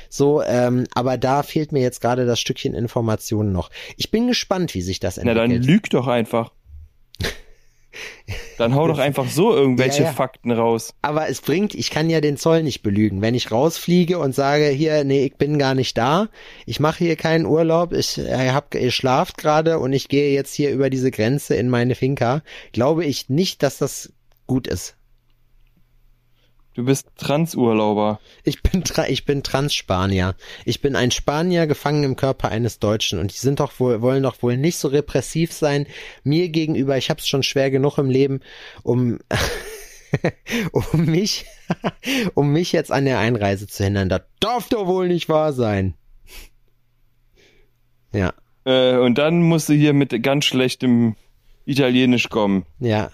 [0.07, 3.69] So, ähm, aber da fehlt mir jetzt gerade das Stückchen Informationen noch.
[3.97, 5.63] Ich bin gespannt, wie sich das Na entwickelt.
[5.63, 6.53] dann lüg doch einfach.
[8.57, 10.13] Dann hau doch einfach so irgendwelche Ja, ja.
[10.13, 10.93] Fakten raus.
[11.01, 13.21] Aber es bringt, ich kann ja den Zoll nicht belügen.
[13.21, 16.29] Wenn ich rausfliege und sage, hier, nee, ich bin gar nicht da,
[16.65, 20.53] ich mache hier keinen Urlaub, ich äh, hab, ihr schlaft gerade und ich gehe jetzt
[20.53, 24.13] hier über diese Grenze in meine Finca, glaube ich nicht, dass das
[24.47, 24.95] gut ist.
[26.75, 28.19] Du bist Transurlauber.
[28.43, 30.35] Ich bin, tra ich bin Trans-Spanier.
[30.65, 34.23] Ich bin ein Spanier gefangen im Körper eines Deutschen und die sind doch wohl, wollen
[34.23, 35.85] doch wohl nicht so repressiv sein
[36.23, 36.97] mir gegenüber.
[36.97, 38.39] Ich hab's schon schwer genug im Leben,
[38.81, 39.19] um,
[40.71, 41.45] um mich,
[42.33, 44.09] um mich jetzt an der Einreise zu hindern.
[44.09, 45.93] Das darf doch wohl nicht wahr sein.
[48.11, 48.33] Ja,
[48.65, 51.15] Äh, und dann musst du hier mit ganz schlechtem
[51.65, 52.65] Italienisch kommen.
[52.79, 53.11] ja.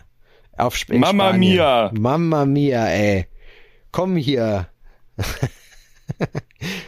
[0.58, 1.40] Auf Sp in Mamma Spanien.
[1.54, 1.92] mia.
[1.98, 3.28] Mamma mia, ey.
[3.92, 4.68] Komm hier.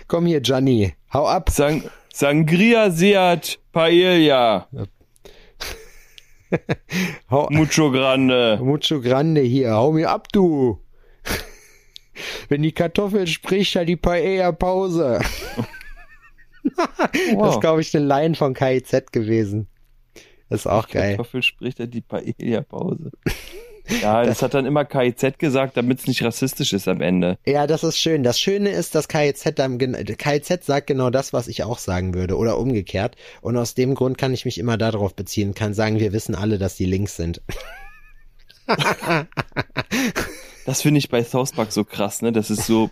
[0.07, 0.93] Komm hier, Gianni.
[1.13, 1.49] Hau ab.
[1.49, 1.83] Sang
[2.13, 4.67] Sangria Seat Paella.
[7.29, 8.59] Hau, Mucho grande.
[8.61, 10.81] Mucho Grande hier, hau mir ab, du.
[12.49, 15.19] Wenn die Kartoffel spricht, hat die Paella Pause.
[16.63, 17.59] Das ist, Wow.
[17.59, 19.67] glaube ich, eine Line von KIZ gewesen.
[20.47, 21.15] Das ist auch geil.
[21.15, 23.09] Kartoffel spricht er die Paella-Pause.
[24.01, 27.37] Ja, das hat dann immer KIZ gesagt, damit es nicht rassistisch ist am Ende.
[27.45, 28.23] Ja, das ist schön.
[28.23, 32.37] Das Schöne ist, dass KIZ dann, KIZ sagt genau das, was ich auch sagen würde
[32.37, 33.15] oder umgekehrt.
[33.41, 36.57] Und aus dem Grund kann ich mich immer darauf beziehen, kann sagen, wir wissen alle,
[36.57, 37.41] dass die links sind.
[40.65, 42.31] Das finde ich bei South Park so krass, ne?
[42.31, 42.91] Das ist so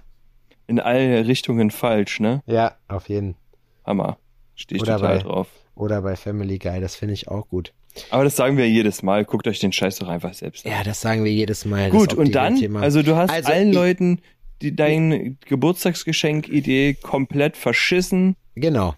[0.68, 2.42] in alle Richtungen falsch, ne?
[2.48, 3.36] Ja, auf jeden.
[3.86, 4.18] Hammer.
[4.56, 5.48] Stehe ich Oder total bei- drauf.
[5.76, 7.74] Oder bei Family Guy, das finde ich auch gut.
[8.12, 9.26] Aber das sagen wir jedes Mal.
[9.26, 10.72] Guckt euch den Scheiß doch einfach selbst an.
[10.72, 11.90] Ja, das sagen wir jedes Mal.
[11.90, 12.82] Gut, und dann, Thema.
[12.82, 14.22] also du hast Also allen Leuten
[14.62, 18.36] die deine Geburtstagsgeschenk-Idee komplett verschissen.
[18.56, 18.96] Genau.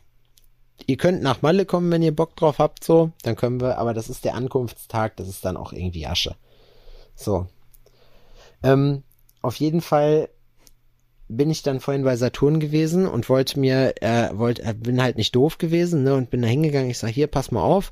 [0.87, 3.11] Ihr könnt nach Malle kommen, wenn ihr Bock drauf habt, so.
[3.21, 6.35] Dann können wir, aber das ist der Ankunftstag, das ist dann auch irgendwie Asche.
[7.15, 7.47] So.
[8.63, 9.03] Ähm,
[9.41, 10.29] auf jeden Fall
[11.35, 15.17] bin ich dann vorhin bei Saturn gewesen und wollte mir, äh, wollte, äh, bin halt
[15.17, 16.89] nicht doof gewesen, ne, und bin da hingegangen.
[16.89, 17.91] Ich sag, hier, pass mal auf,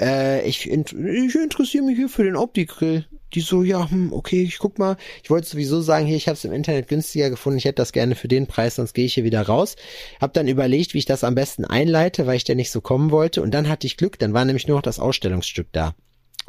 [0.00, 3.06] äh, ich, int ich interessiere mich hier für den Opti-Grill.
[3.32, 4.96] Die so, ja, hm, okay, ich guck mal.
[5.22, 7.58] Ich wollte sowieso sagen, hier, ich habe es im Internet günstiger gefunden.
[7.58, 9.76] Ich hätte das gerne für den Preis, sonst gehe ich hier wieder raus.
[10.20, 13.12] Hab dann überlegt, wie ich das am besten einleite, weil ich da nicht so kommen
[13.12, 13.40] wollte.
[13.40, 15.94] Und dann hatte ich Glück, dann war nämlich nur noch das Ausstellungsstück da.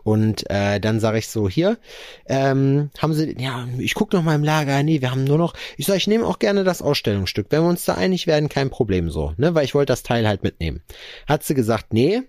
[0.04, 1.78] Und äh, dann sage ich so, hier,
[2.26, 5.54] ähm, haben sie, ja, ich guck noch mal im Lager, nee, wir haben nur noch,
[5.78, 7.48] ich sage, ich nehme auch gerne das Ausstellungsstück.
[7.50, 10.28] Wenn wir uns da einig werden, kein Problem so, ne, weil ich wollte das Teil
[10.28, 10.82] halt mitnehmen.
[11.28, 12.22] Hat sie gesagt, nee,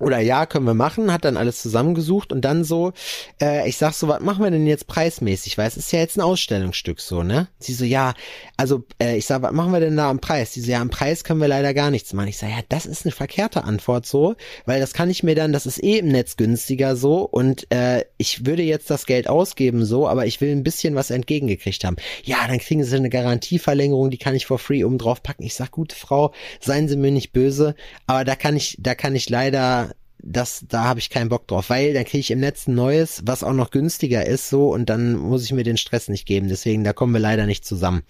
[0.00, 2.92] oder ja, können wir machen, hat dann alles zusammengesucht und dann so,
[3.40, 5.56] äh, ich sag so, was machen wir denn jetzt preismäßig?
[5.56, 7.48] Weil es ist ja jetzt ein Ausstellungsstück so, ne?
[7.58, 8.14] Sie so, ja,
[8.56, 10.52] also äh, ich sag, was machen wir denn da am Preis?
[10.52, 12.28] Sie so, ja, am Preis können wir leider gar nichts machen.
[12.28, 15.52] Ich sag, ja, das ist eine verkehrte Antwort so, weil das kann ich mir dann,
[15.52, 19.84] das ist eh im Netz günstiger so und äh, ich würde jetzt das Geld ausgeben
[19.84, 21.96] so, aber ich will ein bisschen was entgegengekriegt haben.
[22.24, 25.42] Ja, dann kriegen sie eine Garantieverlängerung, die kann ich for free oben drauf packen.
[25.42, 27.74] Ich sag, gute Frau, seien Sie mir nicht böse,
[28.06, 29.85] aber da kann ich, da kann ich leider
[30.26, 33.22] das, da habe ich keinen Bock drauf, weil dann kriege ich im Netz ein neues,
[33.24, 36.48] was auch noch günstiger ist, so, und dann muss ich mir den Stress nicht geben.
[36.48, 38.02] Deswegen, da kommen wir leider nicht zusammen.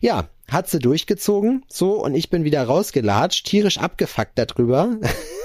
[0.00, 4.96] Ja, hat sie durchgezogen, so, und ich bin wieder rausgelatscht, tierisch abgefuckt darüber,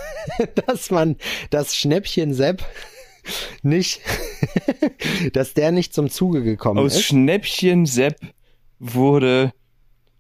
[0.67, 1.17] dass man
[1.49, 2.63] das Schnäppchen Sepp
[3.63, 4.02] nicht,
[5.34, 7.04] dass der nicht zum Zuge gekommen Aus ist.
[7.04, 8.19] Schnäppchen Sepp
[8.80, 9.54] wurde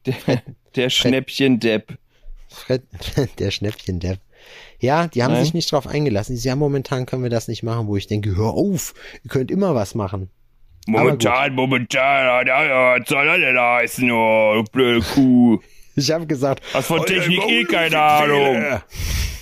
[0.05, 0.41] der,
[0.75, 1.97] der Schnäppchen Depp.
[2.53, 2.83] Fred,
[3.39, 4.19] der Schnäppchen-Depp.
[4.83, 5.45] Ja, die haben Nein.
[5.45, 6.33] sich nicht drauf eingelassen.
[6.35, 8.93] Die sagen, ja, momentan können wir das nicht machen, wo ich denke, hör auf,
[9.23, 10.29] ihr könnt immer was machen.
[10.87, 15.59] Momentan, momentan, ja, was soll das denn heißen, oh, du blöde Kuh.
[15.95, 18.01] Ich habe gesagt, Hast von Technik eh keine.
[18.01, 18.81] Ahnung.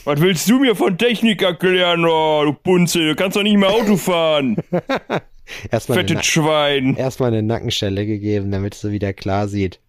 [0.03, 2.99] Was willst du mir von Technik erklären, oh, du Bunze?
[2.99, 4.57] Du kannst doch nicht mehr Auto fahren.
[5.71, 6.95] erstmal eine, Fettes Na Schwein.
[6.97, 9.79] erstmal eine Nackenschelle gegeben, damit es so wieder klar sieht.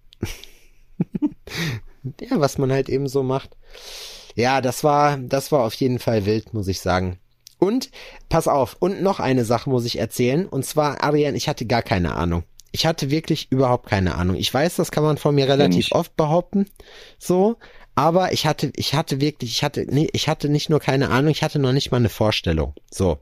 [2.20, 3.56] ja, was man halt eben so macht.
[4.34, 7.18] Ja, das war, das war auf jeden Fall wild, muss ich sagen.
[7.58, 7.90] Und,
[8.28, 10.46] pass auf, und noch eine Sache muss ich erzählen.
[10.46, 12.42] Und zwar, Ariane, ich hatte gar keine Ahnung.
[12.72, 14.36] Ich hatte wirklich überhaupt keine Ahnung.
[14.36, 15.94] Ich weiß, das kann man von mir relativ ich.
[15.94, 16.66] oft behaupten.
[17.18, 17.56] So.
[17.94, 21.30] Aber ich hatte, ich hatte wirklich, ich hatte, nee, ich hatte nicht nur keine Ahnung,
[21.30, 22.74] ich hatte noch nicht mal eine Vorstellung.
[22.90, 23.18] So.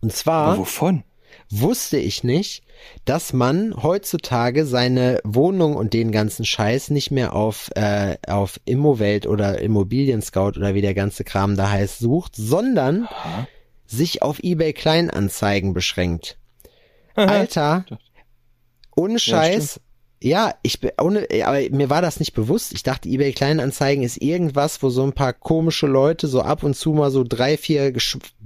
[0.00, 1.02] Und zwar Aber wovon?
[1.48, 2.62] wusste ich nicht,
[3.04, 9.26] dass man heutzutage seine Wohnung und den ganzen Scheiß nicht mehr auf, äh, auf Immowelt
[9.26, 13.46] oder Immobilien Scout oder wie der ganze Kram da heißt sucht, sondern Aha.
[13.86, 16.38] sich auf eBay Kleinanzeigen beschränkt.
[17.14, 17.84] Alter,
[18.96, 19.76] ohne Scheiß.
[19.76, 19.82] Ja,
[20.20, 22.72] ich bin ohne, aber mir war das nicht bewusst.
[22.74, 26.76] Ich dachte, eBay Kleinanzeigen ist irgendwas, wo so ein paar komische Leute so ab und
[26.76, 27.94] zu mal so drei, vier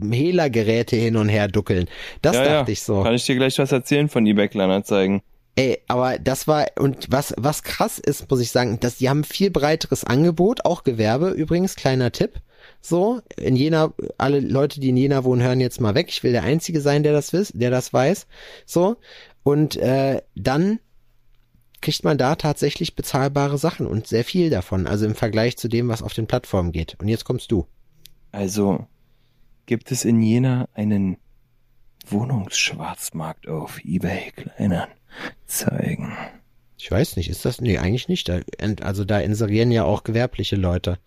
[0.01, 1.89] Hehlergeräte hin und her duckeln.
[2.23, 2.73] Das Ja, dachte ja.
[2.73, 3.03] ich so.
[3.03, 5.23] Kann ich dir gleich was erzählen von eBay Kleinanzeigen?
[5.57, 9.23] Ey, aber das war, und was, was krass ist, muss ich sagen, dass die haben
[9.23, 12.41] viel breiteres Angebot, auch Gewerbe übrigens, kleiner Tipp.
[12.81, 16.07] So, in Jena, alle Leute, die in Jena wohnen, hören jetzt mal weg.
[16.09, 18.27] Ich will der Einzige sein, der das wiss, der das weiß.
[18.67, 18.97] So.
[19.43, 20.81] Und äh, dann
[21.85, 24.87] kriegt man da tatsächlich bezahlbare Sachen und sehr viel davon.
[24.87, 26.97] Also im Vergleich zu dem, was auf den Plattformen geht.
[26.99, 27.67] Und jetzt kommst du.
[28.33, 28.87] Also,
[29.67, 31.19] gibt es in Jena einen
[32.07, 36.17] Wohnungsschwarzmarkt auf eBay Kleinanzeigen?
[36.79, 37.61] Ich weiß nicht, ist das?
[37.61, 38.31] Nee, eigentlich nicht.
[38.31, 38.41] Da,
[38.81, 40.99] also da inserieren ja auch gewerbliche Leute.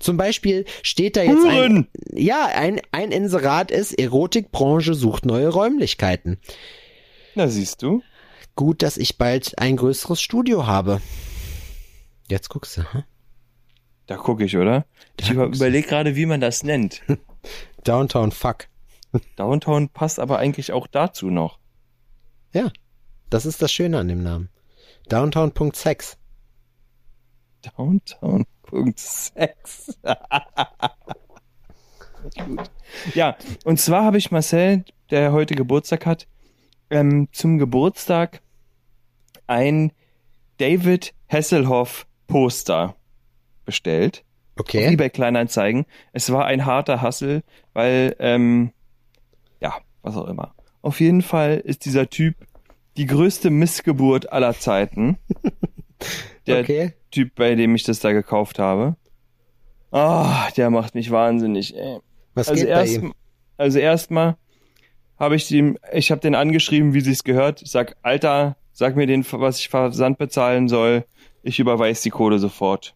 [0.00, 6.38] Zum Beispiel steht da jetzt ein, ja, ein, ein Inserat ist, Erotikbranche sucht neue Räumlichkeiten.
[7.36, 8.02] Na, siehst du?
[8.56, 11.00] Gut, dass ich bald ein größeres Studio habe.
[12.28, 13.04] Jetzt guckst du, hm?
[14.06, 14.86] Da gucke ich, oder?
[15.20, 15.64] Ich Da über, guckst du.
[15.64, 17.02] überlege gerade, wie man das nennt.
[17.84, 18.68] Downtown Fuck.
[19.36, 21.58] Downtown passt aber eigentlich auch dazu noch.
[22.52, 22.70] Ja,
[23.30, 24.48] das ist das Schöne an dem Namen.
[25.08, 26.18] Downtown.sex.
[27.76, 29.98] Downtown.sex.
[32.44, 32.70] Gut.
[33.14, 36.26] Ja, und zwar habe ich Marcel, der heute Geburtstag hat,
[36.90, 38.42] ähm, zum Geburtstag
[39.46, 39.92] ein
[40.58, 42.96] David Hasselhoff Poster
[43.64, 44.18] bestellt.
[44.18, 44.92] Auf Okay.
[44.92, 45.84] eBay Kleinanzeigen.
[46.12, 47.42] Es war ein harter Hassel,
[47.74, 48.72] weil, ähm,
[49.60, 50.54] ja, was auch immer.
[50.80, 52.34] Auf jeden Fall ist dieser Typ
[52.96, 55.18] die größte Missgeburt aller Zeiten.
[56.46, 56.94] Der okay.
[57.10, 58.96] Typ, bei dem ich das da gekauft habe.
[59.90, 61.98] Ah, der macht mich wahnsinnig, ey.
[62.34, 63.14] Was Also geht bei erst, ihm?
[63.56, 64.36] also erstmal
[65.18, 67.62] habe ich ihm, ich habe den angeschrieben, wie sich's gehört.
[67.62, 71.04] Ich sag, Alter, sag mir den, was ich Versand bezahlen soll.
[71.42, 72.94] Ich überweise die Kohle sofort.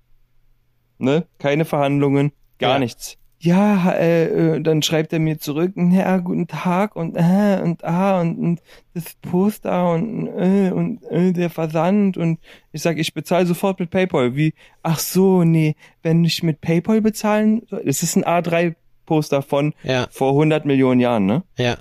[0.99, 1.27] Ne?
[1.38, 2.79] Keine Verhandlungen, gar Ja.
[2.79, 3.16] nichts.
[3.43, 8.21] Ja, äh, äh, dann schreibt er mir zurück, ja, guten Tag und äh, und ah
[8.21, 8.61] und, und
[8.93, 12.38] das Poster und äh, und äh, der Versand und
[12.73, 14.37] ich sag, ich bezahle sofort mit PayPal.
[14.37, 14.53] Wie?
[14.83, 18.75] Ach so, nee, wenn ich mit PayPal bezahlen, soll- es ist ein A3
[19.07, 21.43] Poster von Ja, vor 100 Millionen Jahren, ne?
[21.57, 21.79] ja.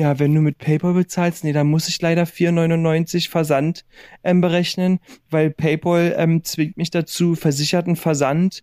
[0.00, 3.84] Ja, wenn du mit PayPal bezahlst, nee, dann muss ich leider 4,99 Versand
[4.24, 8.62] ähm, berechnen, weil PayPal ähm, zwingt mich dazu, versicherten Versand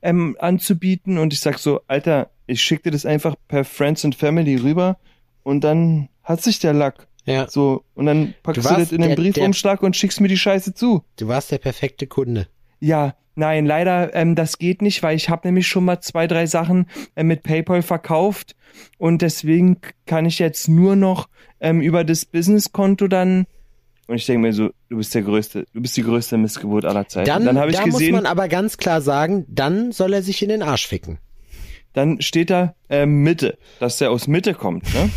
[0.00, 1.18] ähm, anzubieten.
[1.18, 4.96] Und ich sag so, Alter, ich schick dir das einfach per Friends and Family rüber
[5.42, 7.06] und dann hat sich der Lack.
[7.26, 10.28] Ja, So, und dann packst Du du, das in den der- Briefumschlag und schickst mir
[10.28, 11.04] die Scheiße zu.
[11.18, 12.48] du warst der perfekte Kunde.
[12.80, 16.46] Ja, nein, leider, ähm, das geht nicht, weil ich habe nämlich schon mal zwei, drei
[16.46, 18.56] Sachen äh, mit PayPal verkauft
[18.98, 21.28] und deswegen kann ich jetzt nur noch
[21.60, 23.46] ähm, über das Businesskonto dann
[24.08, 27.06] und ich denke mir so, du bist der größte, du bist die größte Missgeburt aller
[27.08, 27.26] Zeiten.
[27.26, 30.42] Dann, dann habe ich da muss man aber ganz klar sagen, dann soll er sich
[30.42, 31.18] in den Arsch ficken.
[31.92, 35.10] dann steht da ähm, Mitte, dass der aus Mitte kommt, ne?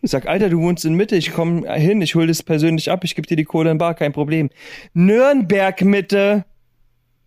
[0.00, 3.04] Ich sag, Alter, du wohnst in Mitte, ich komme hin, ich hol das persönlich ab,
[3.04, 4.50] ich gebe dir die Kohle in Bar, kein Problem.
[4.92, 6.44] Nürnberg Mitte,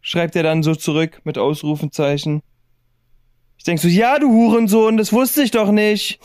[0.07, 2.41] schreibt er dann so zurück mit Ausrufenzeichen.
[3.57, 6.21] Ich denk so, ja, du Hurensohn, das wusste ich doch nicht.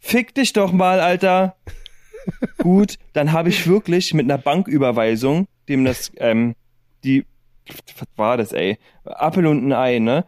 [0.00, 1.54] Fick dich doch mal, Alter.
[2.56, 6.54] Gut, dann habe ich wirklich mit einer Banküberweisung, dem das, ähm,
[7.04, 7.26] die,
[7.66, 8.78] was war das, ey?
[9.04, 10.24] Appel und ein Ei, ne?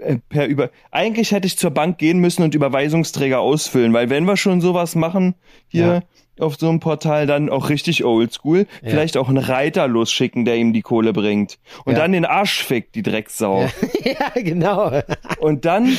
[0.00, 4.24] Äh, Per über, eigentlich hätte ich zur Bank gehen müssen und Überweisungsträger ausfüllen, weil wenn
[4.24, 5.34] wir schon sowas machen,
[5.68, 6.02] hier
[6.40, 10.72] auf so einem Portal, dann auch richtig oldschool, vielleicht auch einen Reiter losschicken, der ihm
[10.72, 11.58] die Kohle bringt.
[11.84, 12.00] Und Ja.
[12.00, 13.68] dann den Arsch fickt, die Drecksau.
[14.04, 14.92] ja, genau.
[15.40, 15.96] Und dann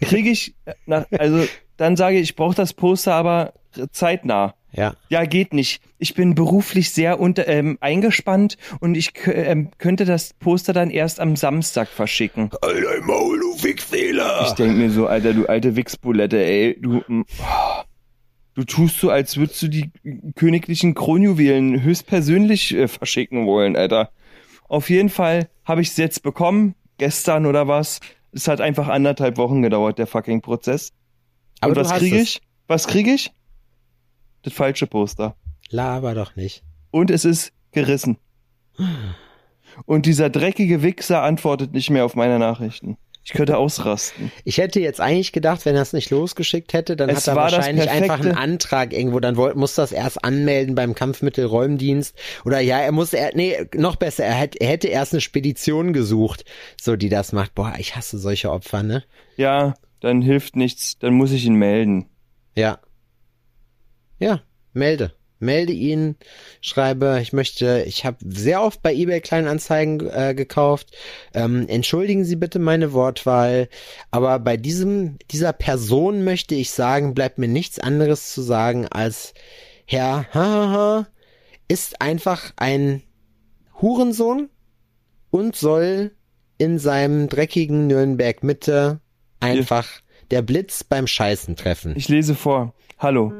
[0.00, 0.54] kriege ich,
[0.86, 1.44] nach, also
[1.76, 3.52] dann sage ich, ich brauche das Poster aber
[3.92, 4.54] zeitnah.
[4.72, 4.94] Ja.
[5.08, 5.80] Ja, geht nicht.
[5.98, 11.20] Ich bin beruflich sehr unter, ähm, eingespannt und ich ähm, könnte das Poster dann erst
[11.20, 12.50] am Samstag verschicken.
[12.60, 14.44] Alter Maul, du Wichsfehler.
[14.46, 17.82] Ich denk mir so, Alter, du alte Wichsbulette, ey, du, mm, oh,
[18.58, 19.92] du tust so, als würdest du die
[20.34, 24.10] königlichen Kronjuwelen höchstpersönlich äh, verschicken wollen, Alter.
[24.66, 28.00] Auf jeden Fall habe ich es jetzt bekommen, gestern oder was.
[28.32, 30.92] Es hat einfach anderthalb Wochen gedauert, der fucking Prozess.
[31.60, 32.40] Aber Und was kriege ich?
[32.66, 33.30] Was kriege ich?
[34.42, 35.36] Das falsche Poster.
[35.70, 36.64] Laber doch nicht.
[36.90, 38.18] Und es ist gerissen.
[39.86, 42.96] Und dieser dreckige Wichser antwortet nicht mehr auf meine Nachrichten.
[43.28, 44.32] Ich könnte ausrasten.
[44.44, 47.36] Ich hätte jetzt eigentlich gedacht, wenn er es nicht losgeschickt hätte, dann Es hat er
[47.36, 52.90] wahrscheinlich einfach einen Antrag irgendwo, dann muss das erst anmelden beim Kampfmittelräumdienst oder ja, er
[52.90, 56.46] muss er nee, noch besser, er, hätte er hätte erst eine Spedition gesucht,
[56.80, 57.54] so die das macht.
[57.54, 59.04] Boah, ich hasse solche Opfer, ne?
[59.36, 62.06] Ja, dann hilft nichts, dann muss ich ihn melden.
[62.56, 62.78] Ja.
[64.18, 64.40] Ja,
[64.72, 65.12] melde.
[65.40, 66.16] Melde ihn,
[66.60, 70.96] schreibe, ich möchte, ich habe sehr oft bei eBay Kleinanzeigen äh, gekauft.
[71.34, 73.68] Ähm, entschuldigen Sie bitte meine Wortwahl,
[74.10, 79.34] aber bei diesem dieser Person möchte ich sagen, bleibt mir nichts anderes zu sagen als
[79.86, 81.06] Herr Hahaha
[81.68, 83.02] ist einfach ein
[83.80, 84.48] Hurensohn
[85.30, 86.12] und soll
[86.56, 89.00] in seinem dreckigen Nürnberg Mitte
[89.40, 89.88] einfach
[90.30, 91.94] der Blitz beim Scheißen treffen.
[91.96, 92.74] Ich lese vor.
[92.98, 93.32] Hallo.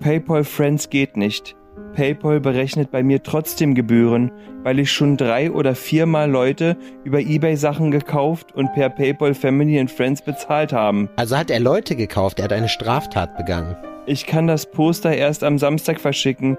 [0.00, 1.54] PayPal Friends geht nicht.
[1.92, 4.32] PayPal berechnet bei mir trotzdem Gebühren,
[4.62, 9.78] weil ich schon drei oder viermal Leute über eBay Sachen gekauft und per PayPal Family
[9.78, 11.10] and Friends bezahlt haben.
[11.16, 13.76] Also hat er Leute gekauft, er hat eine Straftat begangen.
[14.06, 16.56] Ich kann das Poster erst am Samstag verschicken.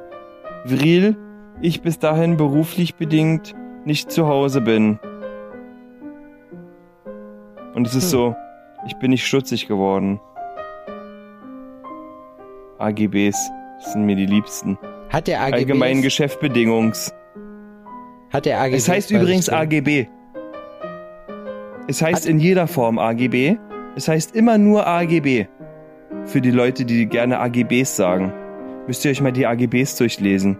[0.65, 1.17] Vril,
[1.61, 4.99] ich bis dahin beruflich bedingt nicht zu Hause bin.
[7.73, 8.35] Und es ist so,
[8.85, 10.19] ich bin nicht stutzig geworden.
[12.81, 14.77] AGBs das sind mir die liebsten.
[15.09, 15.53] Hat er AGBs?
[15.53, 17.11] Allgemeinen Geschäftsbedingungs.
[18.31, 18.77] Hat er AGBs?
[18.77, 19.49] Es heißt übrigens?
[19.49, 20.05] AGB.
[21.87, 23.57] Es heißt Hat- in jeder Form AGB.
[23.95, 25.47] Es heißt immer nur AGB.
[26.25, 28.31] Für die Leute, die gerne AGBs sagen.
[28.85, 30.57] Müsst ihr euch mal die AGBs durchlesen.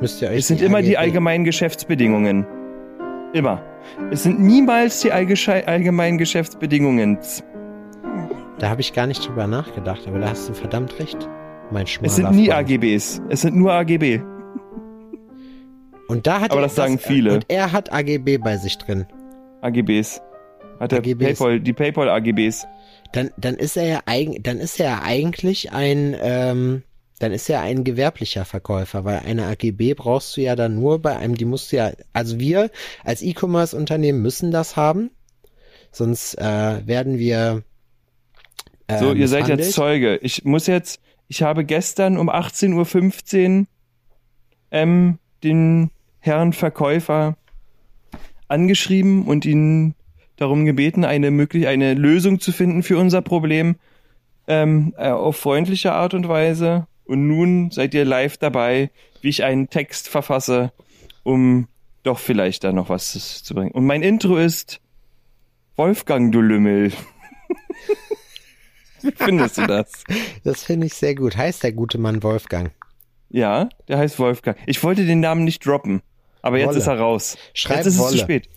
[0.00, 2.46] Müsst ihr euch Es sind immer die AGB allgemeinen Geschäftsbedingungen.
[3.34, 3.62] Immer.
[4.10, 7.18] Es sind niemals die allgemeinen Geschäftsbedingungen.
[8.60, 11.16] Da habe ich gar nicht drüber nachgedacht, aber da hast du verdammt recht.
[11.70, 12.70] Mein schmaler Es sind nie Freund.
[12.70, 13.22] AGBs.
[13.30, 14.20] Es sind nur AGB.
[16.08, 17.32] Und da hat Aber er, das sagen viele.
[17.32, 19.06] Und er hat AGB bei sich drin.
[19.62, 20.20] AGBs.
[20.78, 21.38] Hat AGBs.
[21.38, 22.66] PayPal, die PayPal AGBs.
[23.12, 26.82] Dann, dann ist er ja eigen, dann ist er ja eigentlich ein, ähm,
[27.18, 31.16] dann ist er ein gewerblicher Verkäufer, weil eine AGB brauchst du ja dann nur bei
[31.16, 32.70] einem, die musst du ja, also wir
[33.04, 35.10] als E-Commerce-Unternehmen müssen das haben,
[35.92, 37.62] sonst äh, werden wir
[38.98, 40.16] So, ihr seid jetzt Zeuge.
[40.22, 43.66] Ich muss jetzt, ich habe gestern um 18.15 Uhr
[44.70, 47.36] ähm, den Herrn Verkäufer
[48.48, 49.94] angeschrieben und ihn
[50.36, 53.76] darum gebeten, eine möglich eine Lösung zu finden für unser Problem
[54.46, 56.86] ähm, äh, auf freundliche Art und Weise.
[57.04, 60.72] Und nun seid ihr live dabei, wie ich einen Text verfasse,
[61.22, 61.68] um
[62.02, 63.72] doch vielleicht da noch was zu bringen.
[63.72, 64.80] Und mein Intro ist
[65.76, 66.92] Wolfgang, du Lümmel.
[69.02, 70.04] Wie findest du das?
[70.44, 71.36] Das finde ich sehr gut.
[71.36, 72.72] Heißt der gute Mann Wolfgang.
[73.28, 74.56] Ja, der heißt Wolfgang.
[74.66, 76.02] Ich wollte den Namen nicht droppen,
[76.42, 76.78] aber jetzt Wolle.
[76.78, 77.36] ist er raus.
[77.54, 78.10] Schreib jetzt ist es Wolle.
[78.12, 78.48] zu spät.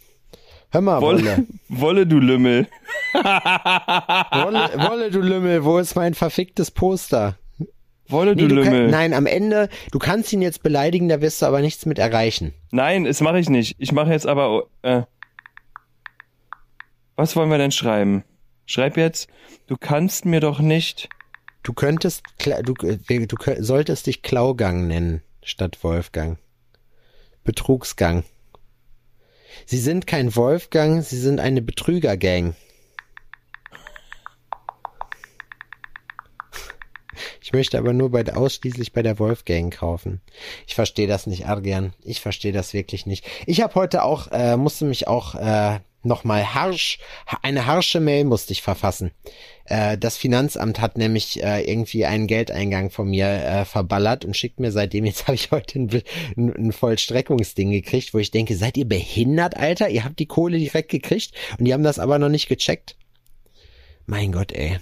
[0.71, 1.23] Hör mal, Wolle.
[1.23, 2.67] Wolle, Wolle du Lümmel.
[3.13, 7.37] Wolle, Wolle, du Lümmel, wo ist mein verficktes Poster?
[8.07, 8.89] Wolle Nee, du du kann, Lümmel.
[8.89, 12.53] nein, am Ende, du kannst ihn jetzt beleidigen, da wirst du aber nichts mit erreichen.
[12.71, 13.75] Nein, das mache ich nicht.
[13.77, 14.63] Ich mache jetzt aber.
[14.81, 15.03] Äh,
[17.15, 18.23] was wollen wir denn schreiben?
[18.65, 19.27] Schreib jetzt,
[19.67, 21.09] du kannst mir doch nicht.
[21.63, 22.23] Du könntest,
[22.63, 26.37] du, äh, du könnt- solltest dich Klaugang nennen, statt Wolfgang.
[27.43, 28.23] Betrugsgang.
[29.65, 32.55] Sie sind kein Wolfgang, sie sind eine Betrügergang.
[37.41, 40.21] Ich möchte aber nur bei, ausschließlich bei der Wolfgang kaufen.
[40.65, 41.93] Ich verstehe das nicht, Argian.
[42.03, 43.25] Ich verstehe das wirklich nicht.
[43.45, 46.99] Ich habe heute auch, äh, musste mich auch äh, nochmal harsch,
[47.41, 49.11] eine harsche Mail musste ich verfassen.
[49.65, 54.59] Äh, das Finanzamt hat nämlich äh, irgendwie einen Geldeingang von mir äh, verballert und schickt
[54.59, 56.01] mir seitdem, jetzt habe ich heute ein,
[56.37, 59.89] ein, ein Vollstreckungsding gekriegt, wo ich denke, seid ihr behindert, Alter?
[59.89, 62.95] Ihr habt die Kohle direkt gekriegt und die haben das aber noch nicht gecheckt.
[64.05, 64.79] Mein Gott, ey.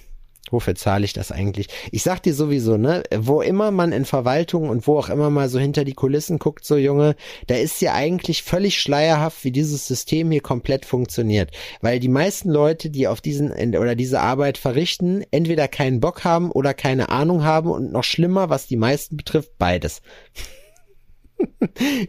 [0.52, 1.68] Wofür zahle ich das eigentlich?
[1.92, 5.50] Ich sag dir sowieso, ne, wo immer man in Verwaltung und wo auch immer mal
[5.50, 7.16] so hinter die Kulissen guckt, so Junge,
[7.48, 11.52] da ist ja eigentlich völlig schleierhaft, wie dieses System hier komplett funktioniert.
[11.82, 16.52] Weil die meisten Leute, die auf diesen oder diese Arbeit verrichten, entweder keinen Bock haben
[16.52, 20.02] oder keine Ahnung haben und noch schlimmer, was die meisten betrifft, beides.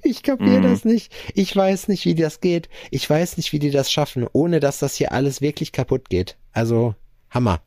[0.03, 0.63] Ich kapiere Mhm.
[0.63, 1.13] das nicht.
[1.35, 2.69] Ich weiß nicht, wie das geht.
[2.91, 6.37] Ich weiß nicht, wie die das schaffen, ohne dass das hier alles wirklich kaputt geht.
[6.53, 6.95] Also,
[7.31, 7.63] Hammer.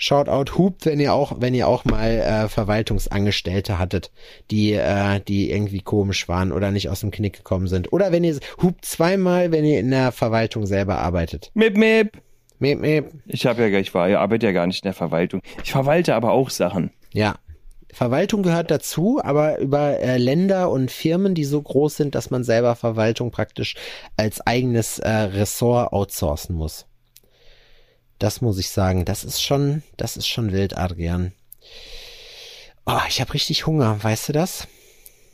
[0.00, 4.12] Shoutout hupt, wenn ihr auch, wenn ihr auch mal äh, Verwaltungsangestellte hattet,
[4.50, 7.92] die, äh, die irgendwie komisch waren oder nicht aus dem Knick gekommen sind.
[7.92, 11.50] Oder wenn ihr hupt zweimal, wenn ihr in der Verwaltung selber arbeitet.
[11.54, 12.12] Mip, mip.
[12.60, 13.10] Meep, meep.
[13.26, 15.42] Ich habe ja, gar- ich war, ich arbeite ja gar nicht in der Verwaltung.
[15.62, 16.90] Ich verwalte aber auch Sachen.
[17.12, 17.36] Ja.
[17.92, 22.44] Verwaltung gehört dazu, aber über äh, Länder und Firmen, die so groß sind, dass man
[22.44, 23.76] selber Verwaltung praktisch
[24.16, 26.86] als eigenes äh, Ressort outsourcen muss.
[28.18, 31.32] Das muss ich sagen, das ist schon, das ist schon wild, Adrian.
[32.86, 34.66] Oh, ich habe richtig Hunger, weißt du das?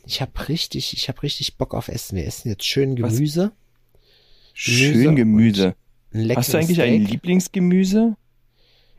[0.05, 2.15] Ich habe richtig, ich habe richtig Bock auf Essen.
[2.15, 3.13] Wir essen jetzt schön Was?
[3.13, 3.51] Gemüse,
[4.53, 5.75] Schön Gemüse.
[6.11, 6.93] leckeres Hast du eigentlich Steak.
[6.93, 8.15] ein Lieblingsgemüse?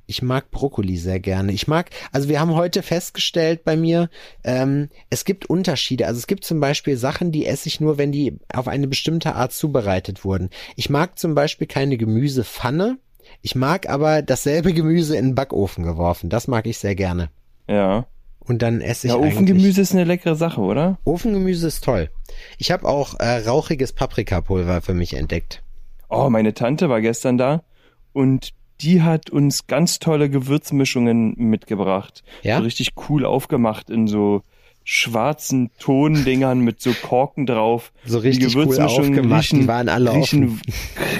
[0.08, 1.52] Ich mag Brokkoli sehr gerne.
[1.52, 4.08] Ich mag, also wir haben heute festgestellt bei mir,
[4.44, 6.06] ähm, es gibt Unterschiede.
[6.06, 9.34] Also es gibt zum Beispiel Sachen, die esse ich nur, wenn die auf eine bestimmte
[9.34, 10.50] Art zubereitet wurden.
[10.76, 12.98] Ich mag zum Beispiel keine Gemüsepfanne.
[13.42, 16.30] Ich mag aber dasselbe Gemüse in den Backofen geworfen.
[16.30, 17.30] Das mag ich sehr gerne.
[17.68, 18.06] Ja.
[18.40, 19.18] Und dann esse ich Ja.
[19.18, 20.98] Ofengemüse ist eine leckere Sache, oder?
[21.04, 22.10] Ofengemüse ist toll.
[22.58, 25.62] Ich habe auch äh, rauchiges Paprikapulver für mich entdeckt.
[26.08, 27.64] Oh, meine Tante war gestern da
[28.12, 32.22] und die hat uns ganz tolle Gewürzmischungen mitgebracht.
[32.42, 32.58] Ja?
[32.58, 34.42] So richtig cool aufgemacht in so
[34.88, 37.92] schwarzen Tondingern mit so Korken drauf.
[38.04, 39.50] So richtig cool aufgemacht.
[39.50, 40.60] Die waren alle riechen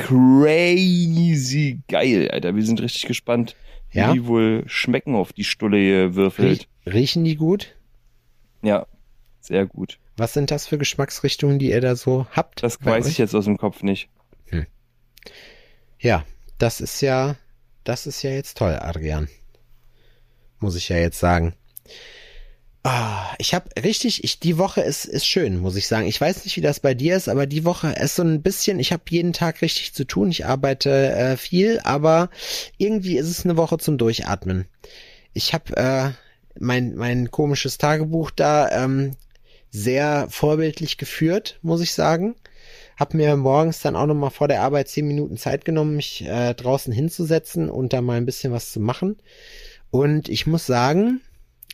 [0.05, 2.55] crazy geil, Alter.
[2.55, 3.57] Wir sind richtig gespannt,
[3.91, 4.13] wie Ja?
[4.13, 6.69] die wohl schmecken auf die Stulle gewürfelt.
[6.87, 7.75] Riech, riechen die gut?
[8.63, 8.87] Ja,
[9.41, 9.99] sehr gut.
[10.17, 12.63] Was sind das für Geschmacksrichtungen, die ihr da so habt?
[12.63, 13.13] Das weiß euch?
[13.13, 14.09] ich jetzt aus dem Kopf nicht.
[15.99, 16.25] Ja,
[16.59, 17.35] das ist ja,
[17.83, 19.27] das ist ja jetzt toll, Adrian.
[20.61, 21.55] Muss ich ja jetzt sagen.
[22.89, 26.07] Ah, ich habe richtig, ich die Woche ist ist schön, muss ich sagen.
[26.07, 28.79] Ich weiß nicht, wie das bei dir ist, aber die Woche ist so ein bisschen,
[28.79, 30.31] ich habe jeden Tag richtig zu tun.
[30.31, 32.31] Ich arbeite äh, viel, aber
[32.79, 34.69] irgendwie ist es eine Woche zum Durchatmen.
[35.33, 36.11] Ich habe äh,
[36.61, 39.17] mein mein komisches Tagebuch da ähm,
[39.73, 42.37] sehr vorbildlich geführt, muss ich sagen.
[42.97, 46.25] Hab mir morgens dann auch noch mal vor der Arbeit zehn Minuten Zeit genommen, mich
[46.25, 49.17] äh, draußen hinzusetzen und da mal ein bisschen was zu machen.
[49.91, 51.21] Und ich muss sagen,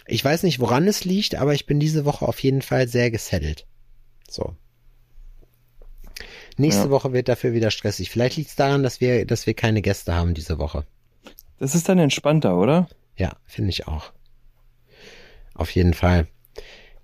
[0.07, 3.11] ich weiß nicht, woran es liegt, aber ich bin diese Woche auf jeden Fall sehr
[3.11, 3.67] gesettelt.
[4.29, 4.57] So.
[6.57, 6.91] Nächste Ja.
[6.91, 8.11] Woche wird dafür wieder stressig.
[8.11, 10.85] Vielleicht liegt es daran, dass wir, dass wir keine Gäste haben diese Woche.
[11.59, 12.89] Das ist dann entspannter, oder?
[13.17, 14.13] Ja, finde ich auch.
[15.55, 16.27] Auf jeden Fall.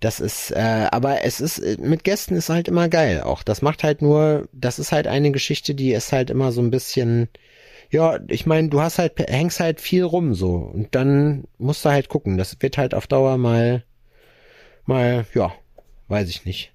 [0.01, 3.43] Das ist, äh, aber es ist, äh, mit Gästen ist halt immer geil auch.
[3.43, 6.71] Das macht halt nur, das ist halt eine Geschichte, die ist halt immer so ein
[6.71, 7.29] bisschen,
[7.91, 11.91] ja, ich meine, du hast halt, hängst halt viel rum so und dann musst du
[11.91, 12.39] halt gucken.
[12.39, 13.85] Das wird halt auf Dauer mal,
[14.85, 15.53] mal, ja,
[16.09, 16.73] weiß ich nicht.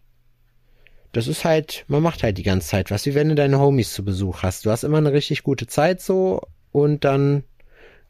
[1.12, 3.94] Das ist halt, man macht halt die ganze Zeit was, wie wenn du deine Homies
[3.94, 4.66] zu Besuch hast.
[4.66, 6.42] Du hast immer eine richtig gute Zeit so
[6.72, 7.44] und dann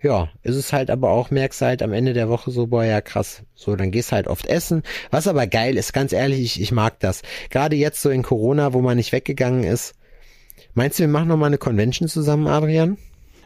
[0.03, 2.99] ja, ist es halt aber auch, merkst halt am Ende der Woche so, boah, ja
[2.99, 3.43] krass.
[3.55, 4.83] So, dann gehst halt oft essen.
[5.11, 7.21] Was aber geil ist, ganz ehrlich, ich, ich mag das.
[7.49, 9.95] Gerade jetzt so in Corona, wo man nicht weggegangen ist.
[10.73, 12.97] Meinst du, wir machen noch mal eine Convention zusammen, Adrian?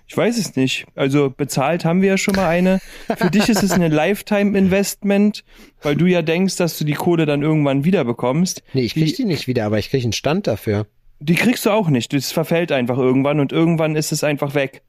[0.09, 0.85] Ich weiß es nicht.
[0.95, 2.79] Also bezahlt haben wir ja schon mal eine.
[3.17, 5.43] Für dich ist es eine Lifetime-Investment,
[5.81, 8.63] weil du ja denkst, dass du die Kohle dann irgendwann wieder bekommst.
[8.73, 10.87] Nee, ich krieg die nicht wieder, aber ich krieg einen Stand dafür.
[11.19, 12.13] Die kriegst du auch nicht.
[12.13, 14.81] Das verfällt einfach irgendwann und irgendwann ist es einfach weg.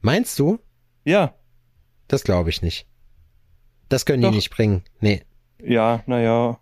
[0.00, 0.58] Meinst du?
[1.04, 1.34] Ja,
[2.06, 2.86] Das glaube ich nicht.
[3.88, 4.30] Das können Doch.
[4.30, 4.82] die nicht bringen.
[5.00, 5.22] Nee.
[5.64, 6.60] ja, naja.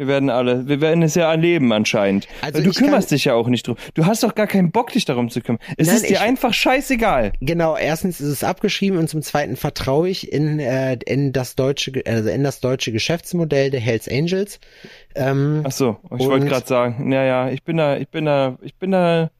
[0.00, 2.26] Wir werden alle, wir werden es ja erleben anscheinend.
[2.40, 3.76] Also du kümmerst dich ja auch nicht drum.
[3.92, 5.60] Du hast doch gar keinen Bock, dich darum zu kümmern.
[5.76, 7.34] Es Nein, ist dir einfach scheißegal.
[7.42, 11.92] Genau, erstens ist es abgeschrieben und zum zweiten vertraue ich in, äh, in das deutsche,
[12.06, 14.58] also in das deutsche Geschäftsmodell der Hells Angels.
[15.14, 18.76] Ähm, Ach so, ich wollte gerade sagen, naja, ich bin da, ich bin da, ich
[18.76, 19.30] bin da,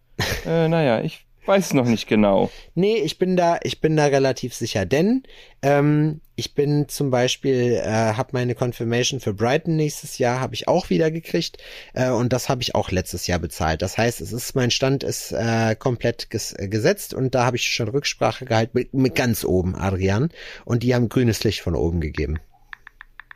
[0.47, 2.51] äh, naja, ich, Weiß noch nicht genau.
[2.75, 5.23] Nee, ich bin da, ich bin da relativ sicher, denn
[5.63, 10.69] ähm, ich bin zum Beispiel, äh, habe meine Confirmation für Brighton nächstes Jahr, habe ich
[10.69, 11.59] auch wieder gekriegt
[11.95, 13.81] äh, und das habe ich auch letztes Jahr bezahlt.
[13.81, 17.57] Das heißt, es ist mein Stand ist äh, komplett ges äh, gesetzt und da habe
[17.57, 20.31] ich schon Rücksprache gehalten mit, mit ganz oben, Adrian,
[20.67, 22.39] und die haben grünes Licht von oben gegeben.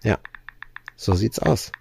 [0.02, 0.18] Ja,
[0.96, 1.72] so sieht's aus.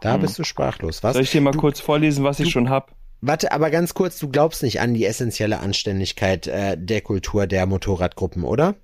[0.00, 1.02] Da bist du sprachlos.
[1.02, 1.14] Was?
[1.14, 2.94] Soll ich dir mal kurz vorlesen, was ich schon hab?
[3.22, 7.66] Warte, aber ganz kurz, du glaubst nicht an die essentielle Anständigkeit äh, der Kultur der
[7.66, 8.74] Motorradgruppen, oder?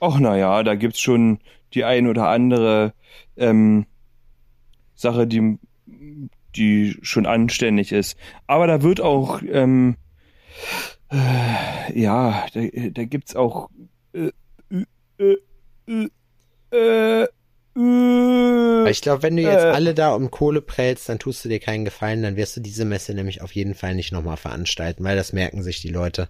[0.00, 1.38] Ach na ja, da gibt's schon
[1.74, 2.94] die ein oder andere
[3.36, 3.86] ähm,
[4.94, 5.58] Sache, die
[6.56, 8.16] die schon anständig ist.
[8.46, 9.96] Aber da wird auch ähm,
[11.10, 13.70] äh, ja, da, da gibt's auch
[14.12, 14.30] äh,
[15.18, 15.36] äh,
[15.88, 16.08] äh,
[16.70, 17.28] äh,
[17.76, 19.68] äh, Ich glaube, wenn du jetzt Äh.
[19.70, 22.84] alle da um Kohle prellst, dann tust du dir keinen Gefallen, dann wirst du diese
[22.84, 26.28] Messe nämlich auf jeden Fall nicht nochmal veranstalten, weil das merken sich die Leute.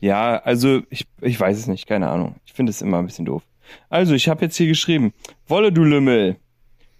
[0.00, 2.36] Ja, also ich, ich weiß es nicht, keine Ahnung.
[2.46, 3.42] Ich finde es immer ein bisschen doof.
[3.88, 5.12] Also, ich habe jetzt hier geschrieben,
[5.46, 6.36] Wolle du Lümmel,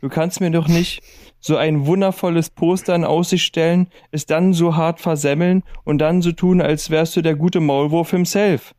[0.01, 1.03] du kannst mir doch nicht
[1.41, 6.31] so ein wundervolles Poster in Aussicht stellen, es dann so hart versemmeln und dann so
[6.33, 8.75] tun, als wärst du der gute Maulwurf himself.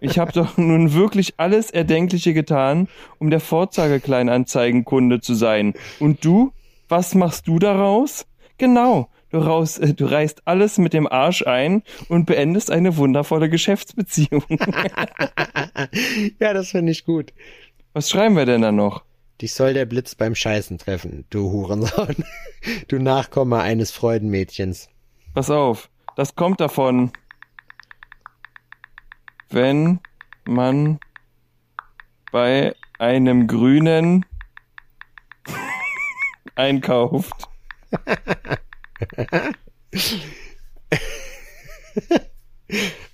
[0.00, 5.74] Ich habe doch nun wirklich alles Erdenkliche getan, um der Vorzeigekleinanzeigenkunde zu sein.
[5.98, 6.52] Und du?
[6.88, 8.26] Was machst du daraus?
[8.58, 13.48] Genau, du, raus, äh, du reißt alles mit dem Arsch ein und beendest eine wundervolle
[13.48, 14.44] Geschäftsbeziehung.
[16.40, 17.32] ja, das finde ich gut.
[17.92, 19.04] Was schreiben wir denn da noch?
[19.40, 22.16] Dich soll der Blitz beim Scheißen treffen, du Hurensohn.
[22.88, 24.90] Du Nachkomme eines Freudenmädchens.
[25.32, 27.10] Pass auf, das kommt davon,
[29.50, 30.00] wenn
[30.44, 30.98] man
[32.32, 34.24] bei einem Grünen
[36.54, 37.48] einkauft.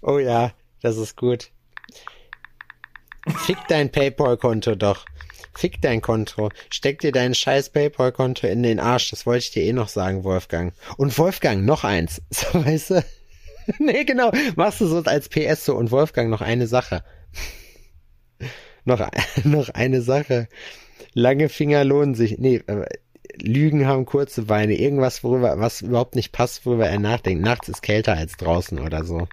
[0.03, 1.51] Oh ja, das ist gut.
[3.39, 5.05] Fick dein Paypal-Konto doch.
[5.57, 6.51] Fick dein Konto.
[6.71, 9.11] Steck dir dein scheiß Paypal-Konto in den Arsch.
[9.11, 10.75] Das wollte ich dir eh noch sagen, Wolfgang.
[10.97, 12.23] Und Wolfgang, noch eins.
[12.31, 13.05] So, weißt du?
[13.79, 14.33] nee, genau.
[14.57, 15.77] Machst du so als PS so.
[15.77, 17.05] Und Wolfgang, noch eine Sache.
[18.85, 19.07] noch,
[19.45, 20.49] noch eine Sache.
[21.13, 22.39] Lange Finger lohnen sich.
[22.39, 22.87] Nee, äh,
[23.41, 24.75] Lügen haben kurze Beine.
[24.75, 27.43] Irgendwas, worüber, was überhaupt nicht passt, worüber er nachdenkt.
[27.45, 29.29] Nachts ist kälter als draußen oder so.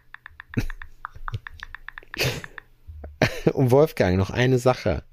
[3.54, 5.04] Und Wolfgang, noch eine Sache.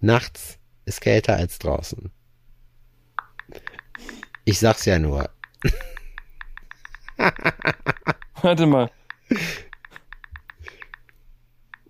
[0.00, 2.10] Nachts ist kälter als draußen.
[4.44, 5.30] Ich sag's ja nur.
[8.42, 8.90] Warte mal.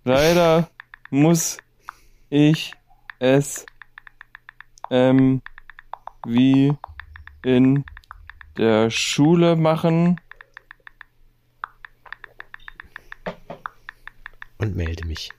[0.03, 0.69] Leider
[1.09, 1.57] muss
[2.29, 2.73] ich
[3.19, 3.65] es
[4.89, 5.41] ähm,
[6.25, 6.73] wie
[7.43, 7.85] in
[8.57, 10.19] der Schule machen.
[14.57, 15.31] Und melde mich.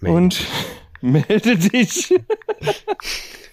[0.00, 0.46] Melde Und
[1.00, 2.14] melde dich.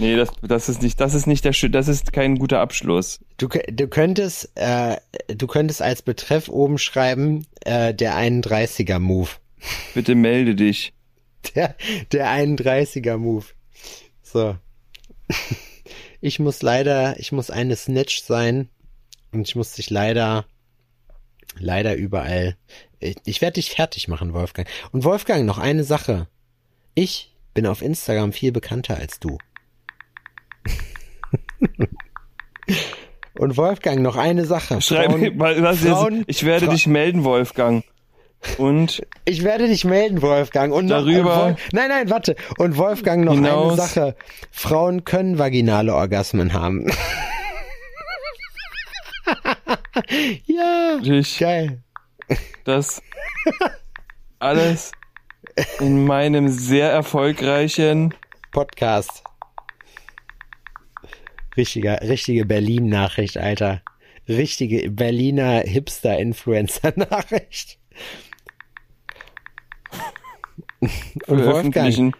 [0.00, 3.20] nee, das, das ist nicht, das ist nicht der, das ist kein guter Abschluss.
[3.36, 4.96] Du, du könntest, äh,
[5.28, 9.30] du könntest als Betreff oben schreiben, äh, der 31er Move.
[9.94, 10.92] Bitte melde dich.
[11.54, 11.74] Der,
[12.12, 13.46] der 31er Move.
[14.22, 14.56] So.
[16.22, 18.68] Ich muss leider, ich muss eine Snitch sein
[19.32, 20.44] und ich muss dich leider,
[21.58, 22.56] leider überall.
[22.98, 24.68] Ich, ich werde dich fertig machen, Wolfgang.
[24.92, 26.28] Und Wolfgang, noch eine Sache.
[26.94, 29.38] Ich bin auf Instagram viel bekannter als du.
[33.38, 34.80] und Wolfgang, noch eine Sache.
[34.80, 37.84] Schreib, Frauen- was Frauen- jetzt, ich werde Fra- dich melden, Wolfgang.
[38.56, 40.72] Und Ich werde dich melden, Wolfgang.
[40.72, 42.36] Und noch, Darüber äh, Wol nein, nein, warte.
[42.56, 44.16] Und Wolfgang noch eine hinaus- Sache.
[44.50, 46.86] Frauen können vaginale Orgasmen haben.
[50.46, 51.82] ja, dich geil.
[52.64, 53.02] das
[54.38, 54.92] alles
[55.80, 58.14] in meinem sehr erfolgreichen
[58.52, 59.22] Podcast.
[61.60, 63.82] Richtiger, richtige Berlin-Nachricht, Alter.
[64.26, 67.78] Richtige Berliner Hipster-Influencer-Nachricht.
[71.26, 72.16] Und Wolfgang.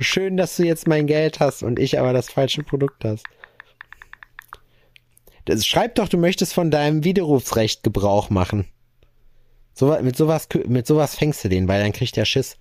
[0.00, 3.24] Schön, dass du jetzt mein Geld hast und ich aber das falsche Produkt hast.
[5.44, 8.66] Das, schreib doch, du möchtest von deinem Widerrufsrecht Gebrauch machen.
[9.74, 12.58] So, mit sowas, mit sowas fängst du den, weil dann kriegt der Schiss.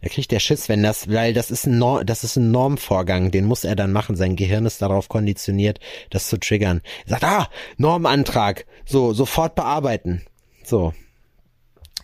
[0.00, 3.30] Er kriegt der Schiss, wenn das, weil das ist ein, Norm, das ist ein Normvorgang,
[3.30, 4.14] den muss er dann machen.
[4.14, 5.80] Sein Gehirn ist darauf konditioniert,
[6.10, 6.82] das zu triggern.
[7.06, 10.22] Er sagt, ah, Normantrag, so, sofort bearbeiten.
[10.62, 10.92] So.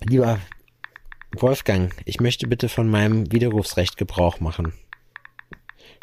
[0.00, 0.40] Lieber
[1.36, 4.72] Wolfgang, ich möchte bitte von meinem Widerrufsrecht Gebrauch machen.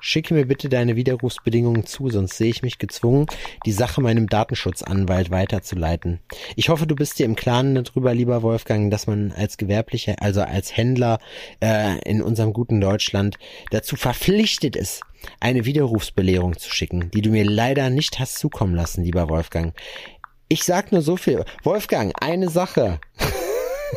[0.02, 3.26] Schicke mir bitte deine Widerrufsbedingungen zu, sonst sehe ich mich gezwungen,
[3.66, 6.20] die Sache meinem Datenschutzanwalt weiterzuleiten.
[6.56, 10.42] Ich hoffe, du bist dir im Klaren darüber, lieber Wolfgang, dass man als Gewerblicher, also
[10.42, 11.20] als Händler
[11.62, 13.38] äh, in unserem guten Deutschland
[13.72, 15.02] dazu verpflichtet ist,
[15.40, 19.74] eine Widerrufsbelehrung zu schicken, die du mir leider nicht hast zukommen lassen, lieber Wolfgang.
[20.48, 21.44] Ich sag nur so viel.
[21.64, 23.00] Wolfgang, eine Sache.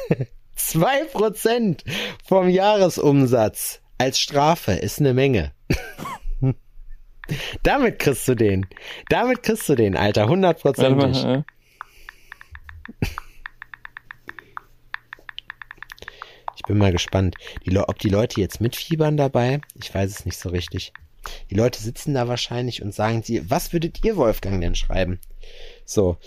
[0.54, 1.84] Zwei Prozent
[2.24, 5.52] vom Jahresumsatz als Strafe ist eine Menge.
[7.62, 8.66] Damit kriegst du den.
[9.08, 10.28] Damit kriegst du den, Alter.
[10.28, 11.24] Hundertprozentig.
[11.24, 11.42] äh.
[16.56, 17.34] Ich bin mal gespannt,
[17.66, 19.60] die ob die Leute jetzt mitfiebern dabei.
[19.80, 20.92] Ich weiß es nicht so richtig.
[21.50, 25.18] Die Leute sitzen da wahrscheinlich und sagen sie, was würdet ihr Wolfgang denn schreiben?
[25.84, 26.18] So,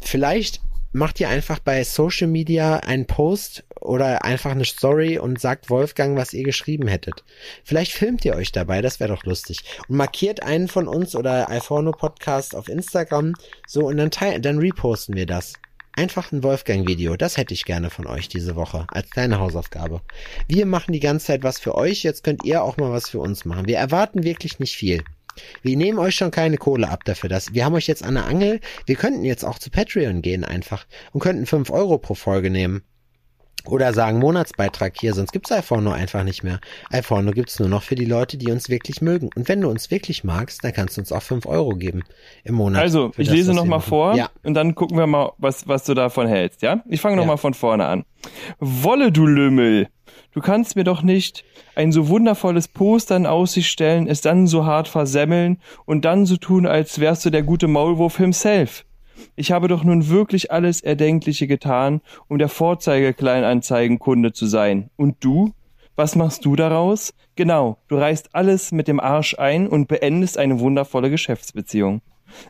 [0.00, 0.60] vielleicht
[0.92, 6.16] macht ihr einfach bei Social Media einen Post oder einfach eine Story und sagt Wolfgang,
[6.16, 7.24] was ihr geschrieben hättet.
[7.64, 9.58] Vielleicht filmt ihr euch dabei, das wäre doch lustig.
[9.88, 13.34] Und markiert einen von uns oder Alforno Podcast auf Instagram,
[13.66, 15.54] so und dann teilen, dann reposten wir das.
[15.94, 20.00] Einfach ein Wolfgang-Video, das hätte ich gerne von euch diese Woche, als kleine Hausaufgabe.
[20.48, 23.18] Wir machen die ganze Zeit was für euch, jetzt könnt ihr auch mal was für
[23.18, 23.66] uns machen.
[23.66, 25.04] Wir erwarten wirklich nicht viel.
[25.62, 27.28] Wir nehmen euch schon keine Kohle ab dafür.
[27.28, 28.60] Dass, wir haben euch jetzt an der Angel.
[28.86, 32.82] Wir könnten jetzt auch zu Patreon gehen einfach und könnten fünf Euro pro Folge nehmen.
[33.66, 36.60] Oder sagen Monatsbeitrag hier, sonst gibt's iPhone einfach nicht mehr.
[36.90, 39.30] iPhone gibt's nur noch für die Leute, die uns wirklich mögen.
[39.36, 42.02] Und wenn du uns wirklich magst, dann kannst du uns auch fünf Euro geben
[42.44, 42.82] im Monat.
[42.82, 43.88] Also, ich das, lese was noch wir mal machen.
[43.88, 46.82] vor Ja, und dann gucken wir mal, was, was du davon hältst, ja?
[46.88, 47.28] Ich fange noch Ja.
[47.28, 48.04] mal von vorne an.
[48.58, 49.88] Wolle, du Lümmel,
[50.32, 51.44] du kannst mir doch nicht
[51.74, 56.36] ein so wundervolles Poster in Aussicht stellen, es dann so hart versemmeln und dann so
[56.36, 58.84] tun, als wärst du der gute Maulwurf himself.
[59.36, 64.90] Ich habe doch nun wirklich alles Erdenkliche getan, um der Vorzeigekleinanzeigenkunde zu sein.
[64.96, 65.52] Und du?
[65.94, 67.12] Was machst du daraus?
[67.36, 72.00] Genau, du reißt alles mit dem Arsch ein und beendest eine wundervolle Geschäftsbeziehung.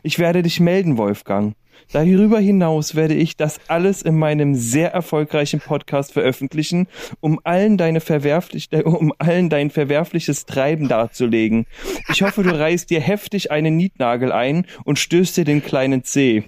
[0.01, 1.55] Ich werde dich melden, Wolfgang.
[1.91, 6.87] Darüber hinaus werde ich das alles in meinem sehr erfolgreichen Podcast veröffentlichen,
[7.19, 11.65] um allen deine verwerflich, um allen dein verwerfliches Treiben darzulegen.
[12.09, 16.43] Ich hoffe, du reißt dir heftig einen Nietnagel ein und stößt dir den kleinen Zeh.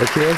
[0.00, 0.34] okay.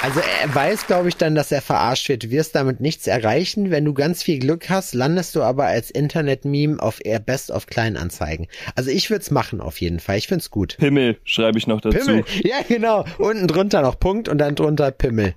[0.00, 2.22] Also er weiß, glaube ich, dann, dass er verarscht wird.
[2.22, 3.70] Du wirst damit nichts erreichen.
[3.70, 7.66] Wenn du ganz viel Glück hast, landest du aber als Internet-Meme auf eher Best of
[7.66, 8.46] Kleinanzeigen.
[8.76, 10.16] Also ich würde es machen auf jeden Fall.
[10.16, 10.76] Ich find's gut.
[10.78, 11.98] Pimmel schreibe ich noch dazu.
[11.98, 12.24] Pimmel.
[12.44, 13.04] Ja, genau.
[13.18, 15.34] Unten drunter noch Punkt und dann drunter Pimmel.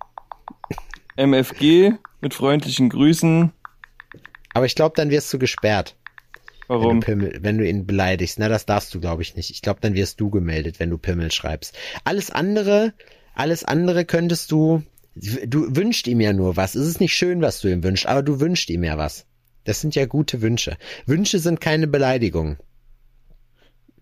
[1.18, 3.51] MFG mit freundlichen Grüßen.
[4.53, 5.95] Aber ich glaube, dann wirst du gesperrt,
[6.68, 6.99] wenn Warum?
[6.99, 8.38] du Pimmel, wenn du ihn beleidigst.
[8.38, 9.49] Na, das darfst du, glaube ich, nicht.
[9.49, 11.76] Ich glaube, dann wirst du gemeldet, wenn du Pimmel schreibst.
[12.03, 12.93] Alles andere,
[13.34, 14.84] alles andere könntest du,
[15.16, 16.76] du wünschst ihm ja nur was.
[16.76, 19.26] Es ist nicht schön, was du ihm wünschst, aber du wünschst ihm ja was.
[19.64, 20.78] Das sind ja gute Wünsche.
[21.06, 22.58] Wünsche sind keine Beleidigungen.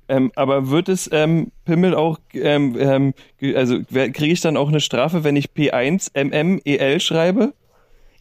[0.07, 3.13] Ähm, aber wird es ähm, Pimmel auch, ähm, ähm,
[3.55, 7.53] also kriege ich dann auch eine Strafe, wenn ich P1 MMEL schreibe?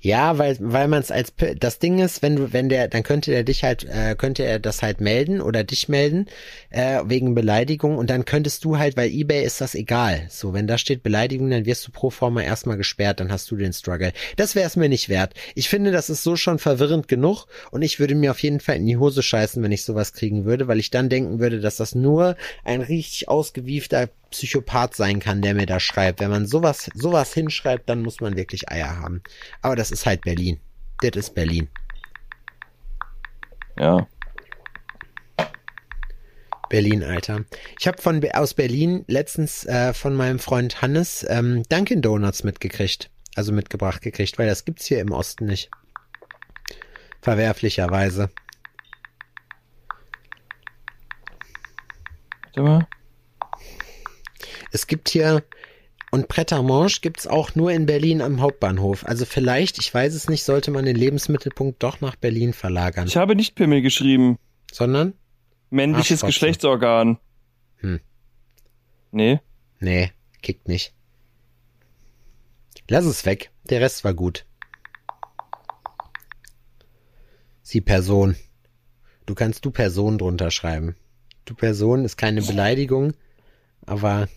[0.00, 3.32] Ja, weil weil man es als das Ding ist, wenn du wenn der dann könnte
[3.32, 6.26] der dich halt äh, könnte er das halt melden oder dich melden
[6.70, 10.26] äh, wegen Beleidigung und dann könntest du halt, weil eBay ist das egal.
[10.30, 13.56] So, wenn da steht Beleidigung, dann wirst du pro forma erstmal gesperrt, dann hast du
[13.56, 14.12] den Struggle.
[14.36, 15.34] Das wäre es mir nicht wert.
[15.56, 18.76] Ich finde, das ist so schon verwirrend genug und ich würde mir auf jeden Fall
[18.76, 21.76] in die Hose scheißen, wenn ich sowas kriegen würde, weil ich dann denken würde, dass
[21.76, 26.20] das nur ein richtig ausgewiefter Psychopath sein kann, der mir da schreibt.
[26.20, 29.22] Wenn man sowas, sowas hinschreibt, dann muss man wirklich Eier haben.
[29.62, 30.60] Aber das ist halt Berlin.
[31.00, 31.68] Das ist Berlin.
[33.78, 34.06] Ja.
[36.68, 37.44] Berlin, Alter.
[37.78, 43.10] Ich habe von aus Berlin letztens äh, von meinem Freund Hannes ähm, Dunkin Donuts mitgekriegt,
[43.34, 45.70] also mitgebracht gekriegt, weil das gibt's hier im Osten nicht.
[47.22, 48.30] Verwerflicherweise.
[52.44, 52.97] Warte mal.
[54.70, 55.42] Es gibt hier
[56.10, 59.04] und Pret à Manger gibt's auch nur in Berlin am Hauptbahnhof.
[59.04, 63.06] Also vielleicht, ich weiß es nicht, sollte man den Lebensmittelpunkt doch nach Berlin verlagern.
[63.06, 64.38] Ich habe nicht Pimmel geschrieben.
[64.72, 65.14] Sondern?
[65.70, 66.22] Männliches.
[66.22, 67.18] Geschlechtsorgan.
[67.76, 68.00] Hm.
[69.10, 69.40] Nee.
[69.80, 70.12] Nee,
[70.42, 70.94] kickt nicht.
[72.88, 73.50] Lass es weg.
[73.68, 74.46] Der Rest war gut.
[77.62, 78.34] Sie Person.
[79.26, 80.96] Du kannst du Person drunter schreiben.
[81.44, 83.12] Du Person ist keine Beleidigung,
[83.84, 84.28] aber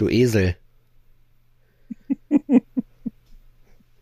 [0.00, 0.56] du Esel.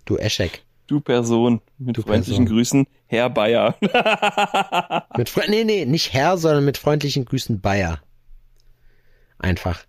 [0.04, 0.62] Du Eschek.
[0.86, 1.60] Du Person.
[1.76, 2.56] Mit Du freundlichen Person.
[2.56, 3.76] Grüßen, Herr Bayer.
[5.18, 8.00] Mit Fre nee, nee, nicht Herr, sondern mit freundlichen Grüßen Bayer.
[9.40, 9.84] Einfach.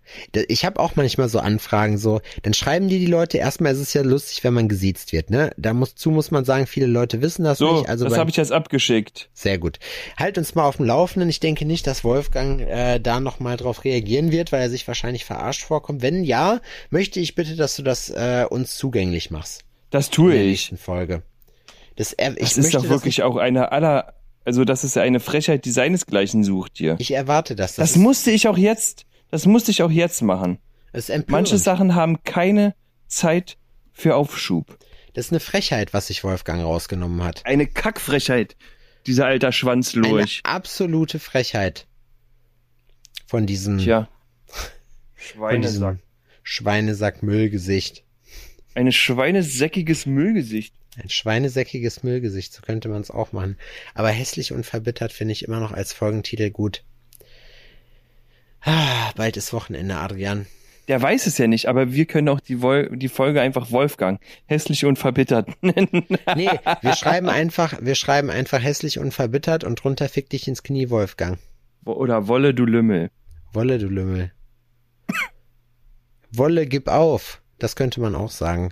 [0.47, 3.93] Ich habe auch manchmal so Anfragen, so, dann schreiben die die Leute, erstmal ist es
[3.95, 5.52] ja lustig, wenn man gesiezt wird, ne?
[5.58, 7.89] Da muss, zu muss man sagen, viele Leute wissen das So, nicht.
[7.89, 9.30] Also das habe ich jetzt abgeschickt.
[9.34, 9.80] Sehr gut.
[10.18, 11.30] Halt uns mal auf dem Laufenden.
[11.30, 15.26] Ich denke nicht, dass Wolfgang äh, da nochmal drauf reagieren wird, weil er sich wahrscheinlich
[15.26, 16.04] verarscht vorkommt.
[16.04, 19.66] Wenn ja, möchte ich bitte, dass du das äh, uns zugänglich machst.
[19.89, 20.74] Das tue in der ich.
[20.78, 21.24] Folge.
[21.95, 24.14] Das, äh, ich Das ist doch wirklich auch eine aller,
[24.45, 26.95] also das ist ja eine Frechheit, die seinesgleichen sucht hier.
[27.00, 27.76] Ich erwarte das.
[27.76, 30.60] Das, ist, musste ich auch jetzt, das musste ich auch jetzt machen.
[30.92, 31.32] das ist empörend.
[31.32, 32.76] Manche Sachen haben keine
[33.08, 33.58] Zeit
[33.92, 34.78] für Aufschub.
[35.14, 37.46] Das ist eine Frechheit, was sich Wolfgang rausgenommen hat.
[37.46, 38.56] Eine Kackfrechheit,
[39.08, 40.42] dieser alter Eine Schwanzlurch.
[40.44, 41.88] absolute Frechheit.
[43.28, 44.08] Von diesem, Tja.
[45.16, 45.98] von diesem Schweinesack.
[46.44, 48.04] Schweinesack-Müllgesicht.
[48.76, 50.74] Ein schweinesäckiges Müllgesicht.
[50.98, 53.58] Ein schweinesäckiges Müllgesicht, so könnte man es auch machen.
[53.94, 56.84] Aber hässlich und verbittert finde ich immer noch als Folgentitel gut.
[58.62, 60.45] Ah, bald ist Wochenende, Adrian.
[60.88, 64.20] Der weiß es ja nicht, aber wir können auch die, Wol die Folge einfach Wolfgang,
[64.47, 66.05] hässlich und verbittert nennen.
[66.36, 66.49] Nee,
[66.82, 70.89] wir schreiben einfach, wir schreiben einfach hässlich und verbittert und drunter fick dich ins Knie,
[70.89, 71.38] Wolfgang.
[71.86, 73.12] Oder Wolle, du Lümmel.
[73.53, 74.32] Wolle, du Lümmel.
[76.32, 77.41] Wolle, gib auf.
[77.60, 78.72] Das könnte man auch sagen.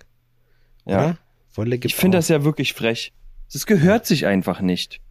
[0.86, 0.98] Ja.
[0.98, 1.18] Oder?
[1.54, 3.14] Wolle, gib Ich finde das ja wirklich frech.
[3.52, 5.02] Das gehört sich einfach nicht.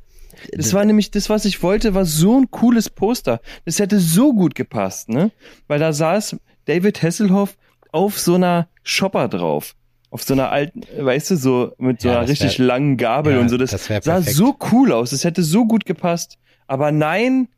[0.53, 3.41] Das war nämlich das, was ich wollte, war so ein cooles Poster.
[3.65, 5.31] Das hätte so gut gepasst, ne?
[5.67, 7.57] Weil da saß David Hasselhoff
[7.93, 9.75] auf so einer Shopper drauf.
[10.11, 13.35] Auf so einer alten, weißt du, so mit so Ja, einer richtig wär- langen Gabel
[13.35, 13.57] ja, und so.
[13.57, 14.37] Das, das sah perfekt.
[14.37, 15.11] so cool aus.
[15.11, 16.39] Das hätte so gut gepasst.
[16.67, 17.49] Aber nein,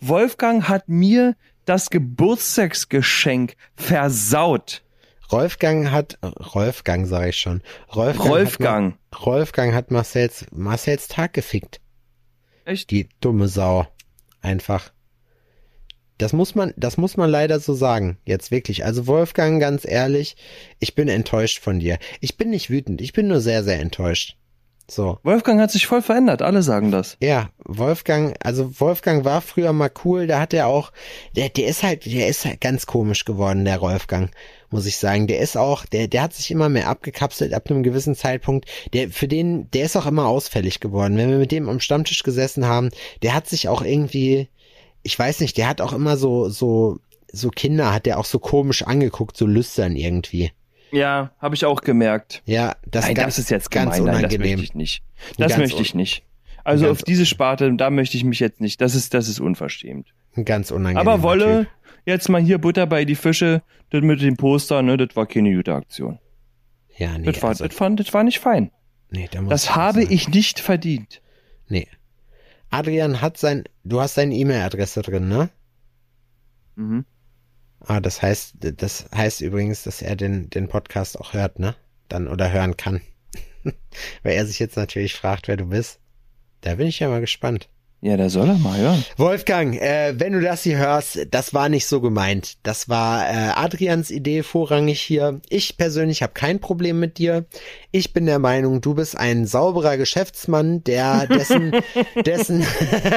[0.00, 4.82] Wolfgang hat mir das Geburtstagsgeschenk versaut.
[5.30, 6.18] Rolfgang hat,
[6.54, 7.60] Rolfgang sage ich schon.
[7.94, 8.26] Rolfgang.
[8.28, 8.92] Rolfgang.
[9.12, 11.80] Hat, Rolfgang hat Marcells, Marcells Tag gefickt.
[12.68, 12.90] Echt?
[12.90, 13.86] Die dumme Sau.
[14.42, 14.92] Einfach.
[16.18, 18.18] Das muss man, das muss man leider so sagen.
[18.26, 18.84] Jetzt wirklich.
[18.84, 20.36] Also Wolfgang, ganz ehrlich,
[20.78, 21.98] ich bin enttäuscht von dir.
[22.20, 23.00] Ich bin nicht wütend.
[23.00, 24.36] Ich bin nur sehr, sehr enttäuscht.
[24.90, 25.18] So.
[25.22, 26.40] Wolfgang hat sich voll verändert.
[26.40, 27.18] Alle sagen das.
[27.20, 30.92] Ja, Wolfgang, also Wolfgang war früher mal cool, da hat er auch,
[31.36, 34.30] der, der ist halt, der ist halt ganz komisch geworden, der Wolfgang,
[34.70, 35.26] muss ich sagen.
[35.26, 38.66] Der ist auch, der, der hat sich immer mehr abgekapselt ab einem gewissen Zeitpunkt.
[38.94, 41.18] Der, für den, der ist auch immer ausfällig geworden.
[41.18, 42.88] Wenn wir mit dem am Stammtisch gesessen haben,
[43.22, 44.48] der hat sich auch irgendwie,
[45.02, 46.98] ich weiß nicht, der hat auch immer so, so,
[47.30, 50.50] so Kinder hat der auch so komisch angeguckt, so lüstern irgendwie.
[50.90, 52.42] Ja, habe ich auch gemerkt.
[52.46, 54.12] Ja, das, Nein, ganz, das ist jetzt ganz gemein.
[54.12, 54.58] Nein, das unangenehm.
[54.58, 55.02] möchte ich nicht.
[55.36, 56.24] Das Ganz möchte ich nicht.
[56.64, 58.80] Also ganz auf diese Sparte, da möchte ich mich jetzt nicht.
[58.80, 60.08] Das ist, das ist unverschämt.
[60.44, 61.06] Ganz unangenehm.
[61.08, 61.66] Aber Wolle,
[62.04, 65.54] jetzt mal hier Butter bei die Fische, das mit dem Poster, ne, das war keine
[65.54, 66.18] gute Aktion.
[66.96, 68.70] Ja, nee, Das war, also, das war, das war nicht fein.
[69.10, 70.12] nee, da muss Das habe sagen.
[70.14, 71.20] ich nicht verdient.
[71.68, 71.86] Nee.
[72.70, 75.48] Adrian hat sein, du hast seine E-Mail-Adresse drin, ne?
[76.76, 77.04] Mhm.
[77.80, 81.76] Ah, das heißt, das heißt übrigens, dass er den, den Podcast auch hört, ne?
[82.08, 83.00] Dann, oder hören kann.
[84.22, 86.00] Weil er sich jetzt natürlich fragt, wer du bist.
[86.62, 87.68] Da bin ich ja mal gespannt.
[88.00, 89.04] Ja, da soll er mal hören.
[89.16, 92.56] Wolfgang, äh, wenn du das hier hörst, das war nicht so gemeint.
[92.62, 95.40] Das war äh, Adrians Idee vorrangig hier.
[95.48, 97.46] Ich persönlich habe kein Problem mit dir.
[97.90, 101.72] Ich bin der Meinung, du bist ein sauberer Geschäftsmann, der dessen
[102.24, 102.64] dessen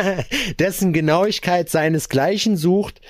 [0.60, 3.02] dessen Genauigkeit seinesgleichen sucht.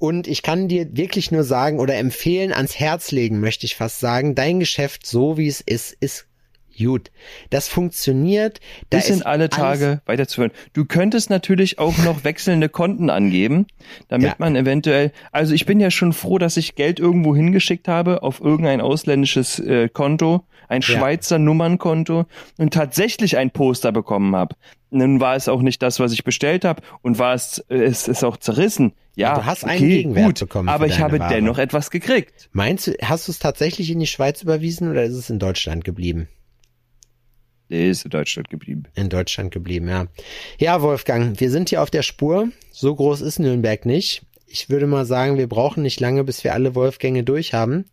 [0.00, 4.00] Und ich kann dir wirklich nur sagen oder empfehlen, ans Herz legen, möchte ich fast
[4.00, 6.26] sagen, dein Geschäft so wie es ist, ist
[6.84, 7.10] gut.
[7.50, 8.60] Das funktioniert.
[8.90, 10.50] Da Bis in alle Tage weiterzuführen.
[10.72, 13.66] Du könntest natürlich auch noch wechselnde Konten angeben,
[14.08, 14.34] damit Ja.
[14.38, 18.40] man eventuell, also ich bin ja schon froh, dass ich Geld irgendwo hingeschickt habe auf
[18.40, 22.26] irgendein ausländisches äh, Konto, ein Schweizer Nummernkonto
[22.58, 24.54] und tatsächlich ein Poster bekommen habe.
[24.92, 28.08] Nun war es auch nicht das, was ich bestellt habe und war es, äh, es
[28.08, 28.92] ist auch zerrissen.
[29.16, 31.32] Ja, Du hast okay, einen Gegenwert gut, bekommen aber ich habe Ware.
[31.34, 32.48] dennoch etwas gekriegt.
[32.52, 35.84] Meinst du, hast du es tatsächlich in die Schweiz überwiesen oder ist es in Deutschland
[35.84, 36.28] geblieben?
[37.70, 38.84] Der ist in Deutschland geblieben.
[38.94, 40.06] In Deutschland geblieben, ja.
[40.58, 42.48] Ja, Wolfgang, wir sind hier auf der Spur.
[42.72, 44.22] So groß ist Nürnberg nicht.
[44.46, 47.84] Ich würde mal sagen, wir brauchen nicht lange, bis wir alle Wolfgänge durch haben.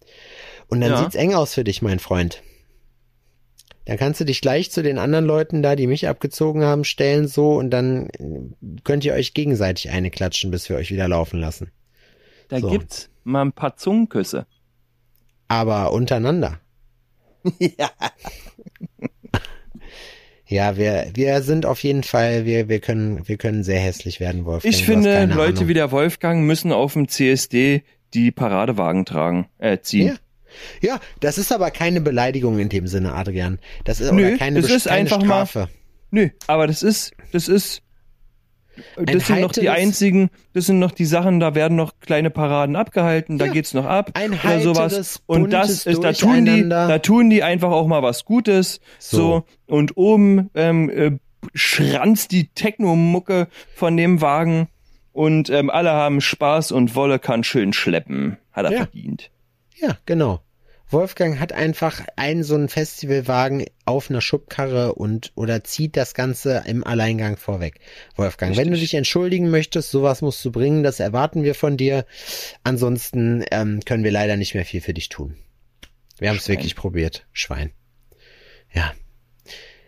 [0.67, 0.97] Und dann Ja.
[1.03, 2.41] sieht's eng aus für dich, mein Freund.
[3.85, 7.27] Dann kannst du dich gleich zu den anderen Leuten da, die mich abgezogen haben, stellen
[7.27, 8.09] so und dann
[8.83, 11.71] könnt ihr euch gegenseitig eine klatschen, bis wir euch wieder laufen lassen.
[12.49, 12.69] Da So.
[12.69, 14.45] gibt's mal ein paar Zungenküsse.
[15.47, 16.59] Aber untereinander.
[17.59, 17.91] ja.
[20.49, 24.45] Ja, wir, wir sind auf jeden Fall, wir, wir können, wir können sehr hässlich werden,
[24.45, 24.73] Wolfgang.
[24.73, 25.67] Ich finde, Leute Ahnung.
[25.67, 27.83] wie der Wolfgang müssen auf dem CSD
[28.13, 30.07] die Paradewagen tragen, äh, ziehen.
[30.07, 30.15] Ja.
[30.81, 33.59] Ja, das ist aber keine Beleidigung in dem Sinne, Adrian.
[33.83, 35.69] Das ist Nö, oder keine, das ist keine einfach mal- Strafe.
[36.09, 37.81] Nö, aber das ist, das ist,
[38.95, 42.75] Das sind noch die einzigen, das sind noch die Sachen, da werden noch kleine Paraden
[42.75, 43.51] abgehalten, da Ja.
[43.53, 45.21] geht's noch ab Ein oder sowas.
[45.25, 48.79] Und das ist, da tun die, da tun die einfach auch mal was Gutes.
[48.99, 49.43] So, So.
[49.75, 51.11] und oben ähm, äh,
[51.53, 54.67] schranzt die Techno-Mucke von dem Wagen
[55.13, 58.37] und ähm, alle haben Spaß und Wolle kann schön schleppen.
[58.51, 58.77] Hat er Ja.
[58.79, 59.31] verdient.
[59.79, 60.41] Ja, genau.
[60.89, 66.63] Wolfgang hat einfach einen so einen Festivalwagen auf einer Schubkarre und oder zieht das Ganze
[66.65, 67.79] im Alleingang vorweg.
[68.15, 68.91] Wolfgang, wenn du Richtig.
[68.91, 72.05] dich entschuldigen möchtest, sowas musst du bringen, das erwarten wir von dir.
[72.63, 75.35] Ansonsten ähm, können wir leider nicht mehr viel für dich tun.
[76.19, 77.71] Wir haben es wirklich probiert, Schwein.
[78.73, 78.93] Ja.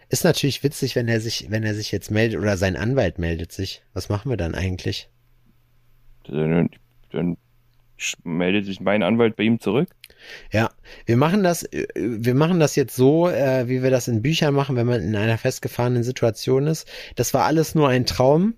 [0.09, 3.51] Ist natürlich witzig, wenn er sich, wenn er sich jetzt meldet oder sein Anwalt meldet
[3.51, 3.83] sich.
[3.93, 5.07] Was machen wir dann eigentlich?
[6.25, 6.69] Dann,
[7.11, 7.37] dann
[8.23, 9.89] meldet sich mein Anwalt bei ihm zurück.
[10.51, 10.69] Ja,
[11.05, 14.53] wir machen das, äh, wir machen das jetzt so, äh, wie wir das in Büchern
[14.53, 16.87] machen, wenn man in einer festgefahrenen Situation ist.
[17.15, 18.55] Das war alles nur ein Traum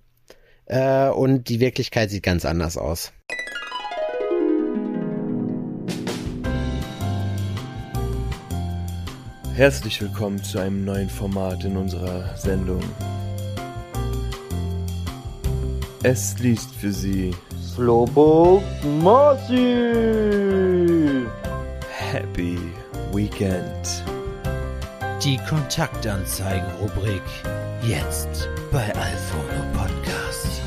[0.65, 3.13] äh, und die Wirklichkeit sieht ganz anders aus.
[9.55, 12.82] Herzlich willkommen zu einem neuen Format in unserer Sendung.
[16.03, 18.63] Es liest für Sie Slowpoke
[19.03, 19.86] Marcy.
[22.12, 22.57] Happy
[23.14, 24.03] Weekend.
[25.24, 27.22] Die Kontaktanzeigen-Rubrik
[27.88, 30.62] jetzt bei Alphono Podcast.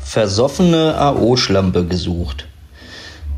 [0.00, 2.48] Versoffene AO-Schlampe gesucht.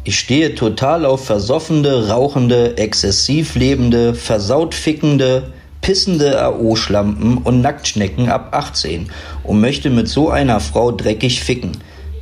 [0.05, 8.55] Ich stehe total auf versoffene, rauchende, exzessiv lebende, versaut fickende, pissende AO-Schlampen und Nacktschnecken ab
[8.55, 9.11] 18
[9.45, 11.73] und möchte mit so einer Frau dreckig ficken.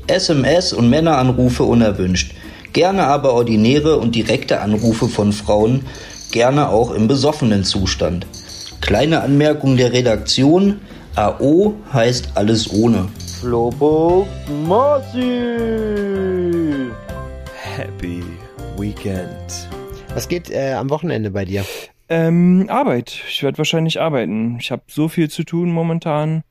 [0.08, 2.34] SMS und Männeranrufe unerwünscht.
[2.72, 5.86] Gerne aber ordinäre und direkte Anrufe von Frauen,
[6.32, 8.26] gerne auch im besoffenen Zustand.
[8.80, 10.80] Kleine Anmerkung der Redaktion.
[11.14, 13.08] AO heißt alles ohne.
[13.26, 14.28] Slowpoke
[14.66, 15.20] Marcy.
[17.76, 18.22] Happy
[18.76, 19.68] Weekend.
[20.14, 21.64] Was geht äh, am Wochenende bei dir?
[22.08, 23.22] Ähm, Arbeit.
[23.28, 24.58] Ich werde wahrscheinlich arbeiten.
[24.60, 26.42] Ich habe so viel zu tun momentan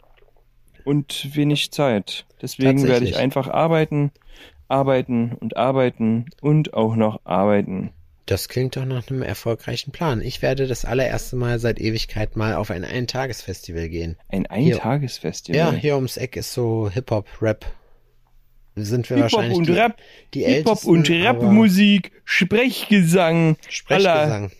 [0.87, 2.25] und wenig Zeit.
[2.41, 4.11] Deswegen werde ich einfach arbeiten,
[4.69, 7.91] arbeiten und arbeiten und auch noch arbeiten.
[8.25, 10.21] Das klingt doch nach einem erfolgreichen Plan.
[10.21, 14.17] Ich werde das allererste Mal seit Ewigkeit mal auf ein Eintagesfestival gehen.
[14.29, 14.45] Ein.
[14.47, 15.57] Eintagesfestival.
[15.57, 17.65] Ja, hier ums Eck ist so Hip-Hop, Rap.
[18.75, 19.97] Sind wir Hip-Hop wahrscheinlich und die, Rap,
[20.33, 24.51] die Hip-Hop und Rapmusik, Sprechgesang, Sprechgesang.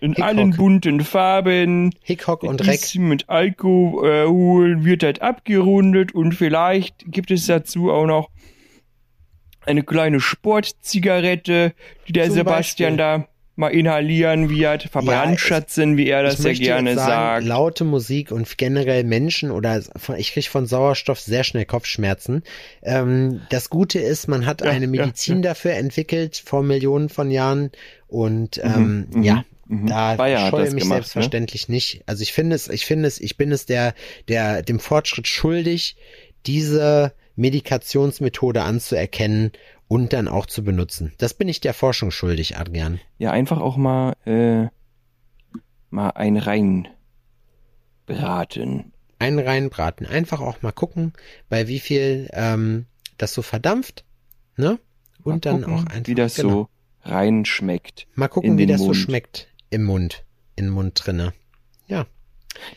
[0.00, 0.24] In Hickok.
[0.24, 1.94] allen bunten Farben.
[2.02, 2.94] Hickhock und Reck.
[2.96, 8.30] Mit Alkohol wird das abgerundet und vielleicht gibt es dazu auch noch
[9.66, 11.72] eine kleine Sportzigarette,
[12.06, 13.24] die der Zum Sebastian Beispiel.
[13.24, 13.28] da
[13.58, 17.44] mal inhalieren wird, verbrandschatzen, wie er das ja gerne sagen, sagt.
[17.44, 19.82] laute Musik und generell Menschen oder
[20.16, 22.44] ich kriege von Sauerstoff sehr schnell Kopfschmerzen.
[22.82, 27.32] Ähm, das Gute ist, man hat Ja, eine ja, Medizin dafür entwickelt vor Millionen von
[27.32, 27.72] Jahren
[28.06, 29.44] und ähm, mhm, ja.
[29.68, 29.86] Mhm.
[29.86, 31.02] Da Bayer scheue das mich gemacht, ne?
[31.02, 32.02] selbstverständlich nicht.
[32.06, 33.94] Also ich finde es, ich finde es, ich bin es der,
[34.28, 35.96] der dem Fortschritt schuldig,
[36.46, 39.52] diese Medikationsmethode anzuerkennen
[39.86, 41.12] und dann auch zu benutzen.
[41.18, 43.00] Das bin ich der Forschung schuldig, Adrian.
[43.18, 44.66] Ja, einfach auch mal, äh,
[45.90, 46.88] mal ein rein
[48.06, 48.92] braten.
[49.18, 50.06] einen reinbraten.
[50.06, 51.12] Einfach auch mal gucken,
[51.48, 54.04] bei wie viel ähm, das so verdampft,
[54.56, 54.78] ne?
[55.22, 56.50] Und Mal dann gucken, auch einfach wie das genau.
[56.50, 56.68] so
[57.02, 58.06] rein schmeckt.
[58.14, 58.96] mal gucken, wie das so Mund.
[58.96, 60.24] schmeckt im Mund,
[60.56, 61.32] im Mund drinne.
[61.86, 62.06] Ja,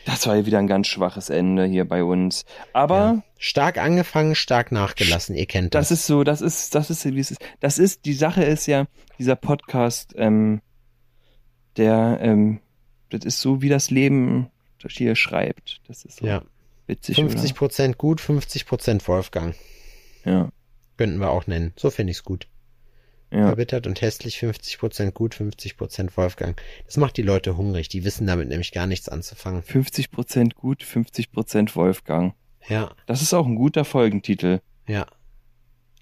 [0.04, 2.44] Das war wieder ein ganz schwaches Ende hier bei uns.
[2.72, 3.22] Aber ja.
[3.38, 5.36] stark angefangen, stark nachgelassen.
[5.36, 5.88] Ihr kennt das.
[5.88, 7.40] Das ist so, das ist, das ist, wie es ist.
[7.60, 8.86] Das ist, die Sache ist ja,
[9.18, 10.60] dieser Podcast, ähm,
[11.76, 12.60] der, ähm,
[13.10, 15.80] das ist so, wie das Leben das hier schreibt.
[15.86, 16.42] Das ist so ja,
[16.86, 19.54] witzig, 50 Prozent gut, 50 Prozent Wolfgang.
[20.24, 20.50] oder?
[20.96, 21.72] Könnten wir auch nennen.
[21.76, 22.46] So finde ich's gut.
[23.32, 23.46] Ja.
[23.46, 26.60] Verbittert und hässlich, 50 Prozent gut, 50 Prozent Wolfgang.
[26.84, 27.88] Das macht die Leute hungrig.
[27.88, 29.62] Die wissen damit nämlich gar nichts anzufangen.
[29.62, 32.34] 50 Prozent gut, 50 Prozent Wolfgang.
[32.68, 34.60] Ja, Das ist auch ein guter Folgentitel.
[34.86, 35.06] Ja.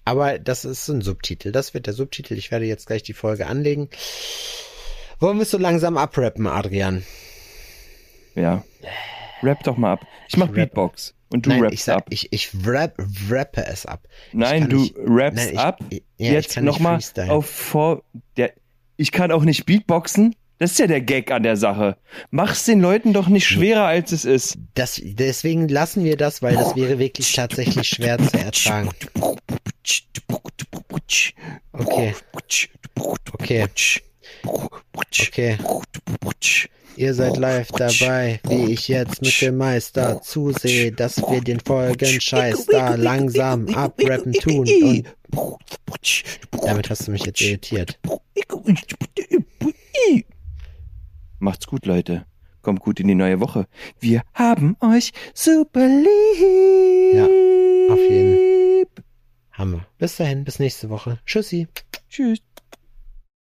[0.03, 1.53] Aber das ist ein Subtitel.
[1.53, 2.33] Das wird der Subtitel.
[2.33, 3.89] Ich werde jetzt gleich die Folge anlegen.
[5.19, 7.03] Wollen wir es so langsam abrappen, Adrian?
[8.35, 8.63] Ja.
[9.41, 10.01] Rap doch mal ab.
[10.27, 10.55] Ich mach Ich rappe.
[10.55, 12.05] Beatbox und du Nein, rappst ich sag, ab.
[12.09, 12.95] ich, ich rap,
[13.29, 14.07] rappe es ab.
[14.33, 15.79] Nein, du nicht- rappst nein, ab.
[15.89, 18.03] ich- ja, Jetzt nochmal auf vor
[18.37, 18.53] der.
[18.97, 20.35] Ich kann auch nicht Beatboxen.
[20.59, 21.97] Das ist ja der Gag an der Sache.
[22.29, 24.59] Mach's den Leuten doch nicht schwerer, als es ist.
[24.75, 28.89] Das, deswegen lassen wir das, weil das wäre wirklich tatsächlich schwer zu ertragen.
[31.73, 32.13] Okay.
[33.33, 33.67] Okay.
[35.03, 35.57] Okay.
[36.95, 42.67] Ihr seid live dabei, wie ich jetzt mit dem Meister zusehe, dass wir den Folgenscheiß
[42.67, 44.67] da langsam abrappen tun.
[45.31, 47.99] Und damit hast du mich jetzt irritiert.
[51.39, 52.25] Macht's gut, Leute.
[52.61, 53.67] Kommt gut in die neue Woche.
[53.99, 57.15] Wir haben euch super lieb.
[57.15, 57.25] Ja,
[57.93, 58.85] auf jeden.
[59.53, 59.87] Hammer.
[59.97, 61.19] Bis dahin, bis nächste Woche.
[61.25, 61.67] Tschüssi.
[62.09, 62.39] Tschüss.